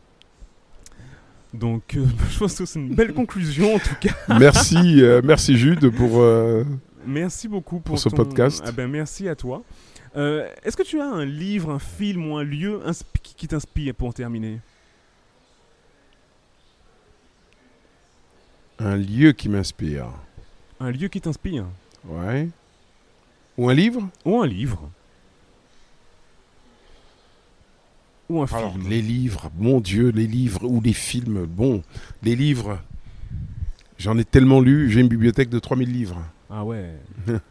[1.53, 4.13] Donc, euh, je pense que c'est une belle conclusion en tout cas.
[4.39, 6.23] merci, euh, merci Jude pour.
[7.05, 8.61] Merci beaucoup pour, Pour ce ton- podcast.
[8.65, 9.63] Ah ben, merci à toi.
[10.15, 12.81] Est-ce que tu as un livre, un film ou un lieu
[13.23, 14.59] qui t'inspire pour terminer?
[18.79, 20.07] Un lieu qui m'inspire.
[20.79, 21.65] Un lieu qui t'inspire
[22.05, 22.49] Ouais.
[23.57, 24.89] Ou un livre Ou un livre
[28.29, 31.45] Ou un Alors, film les livres, mon Dieu, les livres ou les films.
[31.45, 31.81] Bon,
[32.23, 32.79] les livres,
[33.97, 36.21] j'en ai tellement lu, j'ai une bibliothèque de 3000 livres.
[36.49, 36.93] Ah ouais.
[37.27, 37.41] Alors,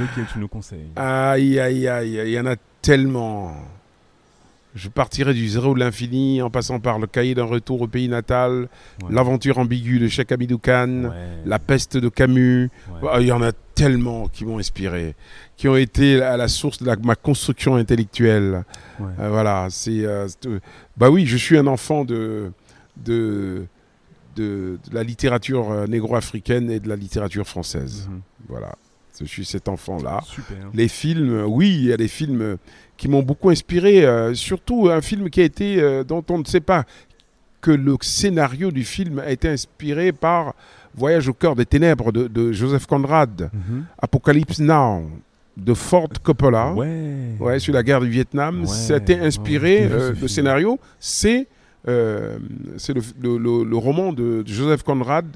[0.00, 0.90] lequel tu nous conseilles?
[0.96, 3.54] Aïe, aïe, aïe, il y en a tellement.
[4.74, 8.08] Je partirai du zéro de l'infini en passant par le cahier d'un retour au pays
[8.08, 8.68] natal,
[9.02, 9.08] Ouais.
[9.12, 11.10] l'aventure ambiguë de Cheikh Hamidou Khan, Ouais,
[11.44, 12.70] la peste de Camus.
[13.02, 13.08] ouais.
[13.12, 15.14] Ah, Il y en a tellement qui m'ont inspiré,
[15.58, 18.64] qui ont été à la source de la- ma construction intellectuelle.
[19.00, 20.06] Euh, voilà, c'est.
[20.06, 20.60] euh, c'est, euh,
[20.96, 22.50] bah oui, je suis un enfant de,
[22.96, 23.66] de,
[24.36, 28.08] de, de la littérature euh, négro-africaine et de la littérature française.
[28.10, 28.20] Mhm.
[28.48, 28.74] Voilà.
[29.20, 30.20] Je suis cet enfant-là.
[30.74, 32.56] Les films, oui, il y a des films
[32.96, 34.04] qui m'ont beaucoup inspiré.
[34.04, 36.84] euh, surtout un film qui a été, euh, dont on ne sait pas
[37.60, 40.54] que le scénario du film a été inspiré par
[40.94, 43.84] Voyage au cœur des ténèbres de, de Joseph Conrad, Mhm.
[43.98, 45.08] Apocalypse Now
[45.56, 46.72] de Ford Coppola.
[46.72, 47.34] Ouais.
[47.38, 48.62] Ouais, sur la guerre du Vietnam.
[48.62, 51.46] Ouais, Ça a été ouais, inspiré, euh, le scénario, c'est
[51.88, 52.38] euh,
[52.76, 55.26] c'est le, le- le- le roman de, de Joseph Conrad,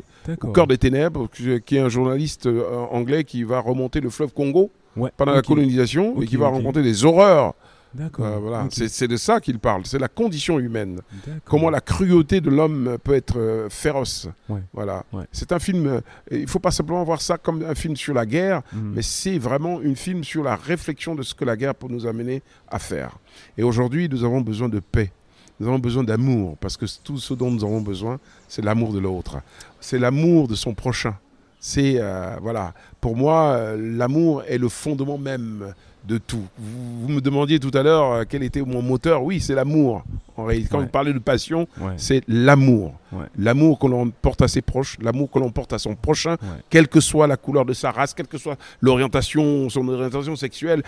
[0.42, 1.28] Au cœur des ténèbres,
[1.64, 5.42] qui est un journaliste euh, anglais qui va remonter le fleuve Congo Ouais, pendant la
[5.42, 7.52] colonisation et qui va rencontrer des horreurs.
[7.98, 8.66] Euh, voilà.
[8.70, 11.00] C'est de ça qu'il parle, c'est la condition humaine.
[11.46, 14.28] Comment la cruauté de l'homme peut être euh, féroce.
[14.50, 14.60] Ouais.
[14.72, 15.04] Voilà.
[15.14, 15.24] Ouais.
[15.32, 18.26] C'est un film, il ne faut pas simplement voir ça comme un film sur la
[18.26, 18.92] guerre, Mhm.
[18.96, 22.06] mais c'est vraiment un film sur la réflexion de ce que la guerre peut nous
[22.06, 23.16] amener à faire.
[23.56, 25.10] Et aujourd'hui, nous avons besoin de paix.
[25.58, 28.98] Nous avons besoin d'amour, parce que tout ce dont nous avons besoin, c'est l'amour de
[28.98, 29.38] l'autre.
[29.80, 31.14] C'est l'amour de son prochain.
[31.60, 35.72] C'est, euh, voilà, pour moi, euh, l'amour est le fondement même
[36.06, 36.44] de tout.
[36.58, 39.24] Vous, vous me demandiez tout à l'heure euh, quel était mon moteur.
[39.24, 40.04] Oui, c'est l'amour.
[40.36, 40.84] En réalité, quand Ouais.
[40.84, 41.94] vous parlez de passion, Ouais.
[41.96, 42.92] c'est l'amour.
[43.10, 43.24] Ouais.
[43.38, 46.36] L'amour que l'on porte à ses proches, l'amour que l'on porte à son prochain,
[46.70, 50.82] quelle que soit la couleur de sa race, quelle que soit l'orientation, son orientation sexuelle,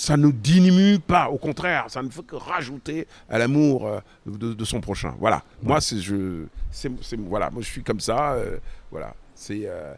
[0.00, 1.28] ça ne diminue pas.
[1.28, 5.14] Au contraire, ça ne fait que rajouter à l'amour euh, de, de son prochain.
[5.20, 5.42] Voilà.
[5.62, 7.50] Moi, c'est je, c'est, c'est- voilà.
[7.50, 8.32] Moi, je suis comme ça.
[8.32, 8.56] euh,
[8.90, 9.12] voilà.
[9.34, 9.92] C'est, euh,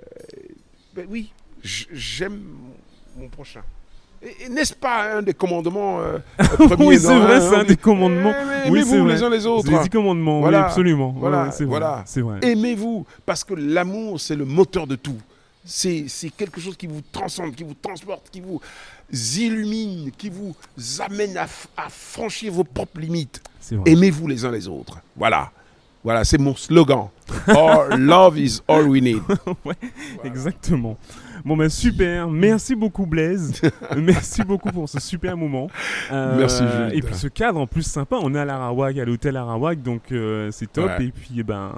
[0.00, 0.14] euh,
[0.94, 2.40] ben oui, j'aime
[3.16, 3.62] mon prochain.
[4.50, 6.18] N'est-ce pas un des commandements euh,
[6.78, 8.34] Oui, c'est vrai, hein, c'est un on des commandements.
[8.64, 9.12] eh, Oui, c'est vrai.
[9.14, 9.70] les uns les C'est autres.
[9.70, 10.58] les dix commandements, Voilà.
[10.58, 11.14] oui, absolument.
[11.16, 12.02] Voilà, ouais, c'est voilà.
[12.06, 12.38] C'est vrai.
[12.42, 15.18] Aimez-vous, parce que l'amour, c'est le moteur de tout.
[15.70, 18.58] C'est c'est quelque chose qui vous transcende, qui vous transporte, qui vous
[19.12, 20.56] illumine, qui vous
[21.00, 21.46] amène à,
[21.76, 23.42] à franchir vos propres limites.
[23.84, 24.98] Aimez-vous les uns les autres.
[25.14, 25.52] Voilà.
[26.02, 27.08] Voilà, c'est mon slogan.
[27.98, 29.20] Love is all we need.
[30.24, 30.96] Exactement.
[31.44, 33.60] Bon ben super, merci beaucoup Blaise,
[33.96, 35.68] merci beaucoup pour ce super moment.
[36.10, 36.98] Euh, Merci, Jules.
[36.98, 40.10] Et puis ce cadre en plus sympa, on est à l'Arawak, à l'hôtel Arawak, donc
[40.10, 40.86] euh, c'est top.
[40.98, 41.06] Ouais.
[41.06, 41.72] Et puis eh ben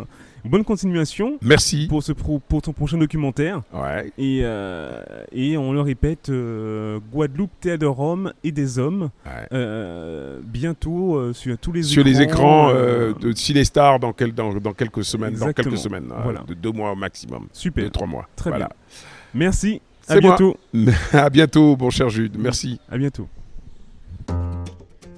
[0.44, 1.86] bonne continuation Merci.
[1.88, 3.62] pour ce pro- pour ton prochain documentaire.
[3.72, 4.12] Ouais.
[4.18, 9.46] Et, euh, et on le répète, euh, Guadeloupe, théâtre de Rome et des hommes, Ouais.
[9.52, 12.10] euh, bientôt sur tous les Sur écrans.
[12.18, 12.72] les écrans
[13.20, 15.34] de Cinestar dans, quel- dans, dans quelques semaines.
[15.34, 16.10] Dans quelques semaines.
[16.22, 16.40] Voilà.
[16.46, 17.46] De deux mois au maximum.
[17.52, 18.28] Super, De trois mois.
[18.36, 18.66] très voilà.
[18.66, 18.76] bien.
[19.34, 20.36] Merci, à moi.
[20.36, 20.56] bientôt.
[21.12, 22.36] à bientôt, mon cher Jude.
[22.38, 22.80] Merci.
[22.90, 23.28] À bientôt.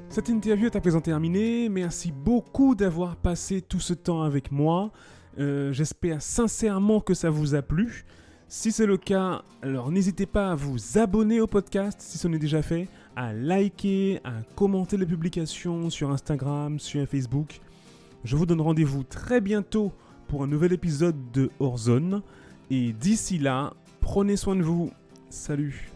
[0.08, 1.70] Cette interview est à présent terminée.
[1.70, 4.90] Merci beaucoup d'avoir passé tout ce temps avec moi.
[5.38, 8.04] Euh, J'espère sincèrement que ça vous a plu.
[8.48, 12.38] Si c'est le cas, alors n'hésitez pas à vous abonner au podcast si ce n'est
[12.38, 17.60] déjà fait, à liker, à commenter les publications sur Instagram, sur Facebook.
[18.24, 19.92] Je vous donne rendez-vous très bientôt
[20.28, 22.22] pour un nouvel épisode de Horzone.
[22.70, 24.90] Et d'ici là, prenez soin de vous.
[25.30, 25.91] Salut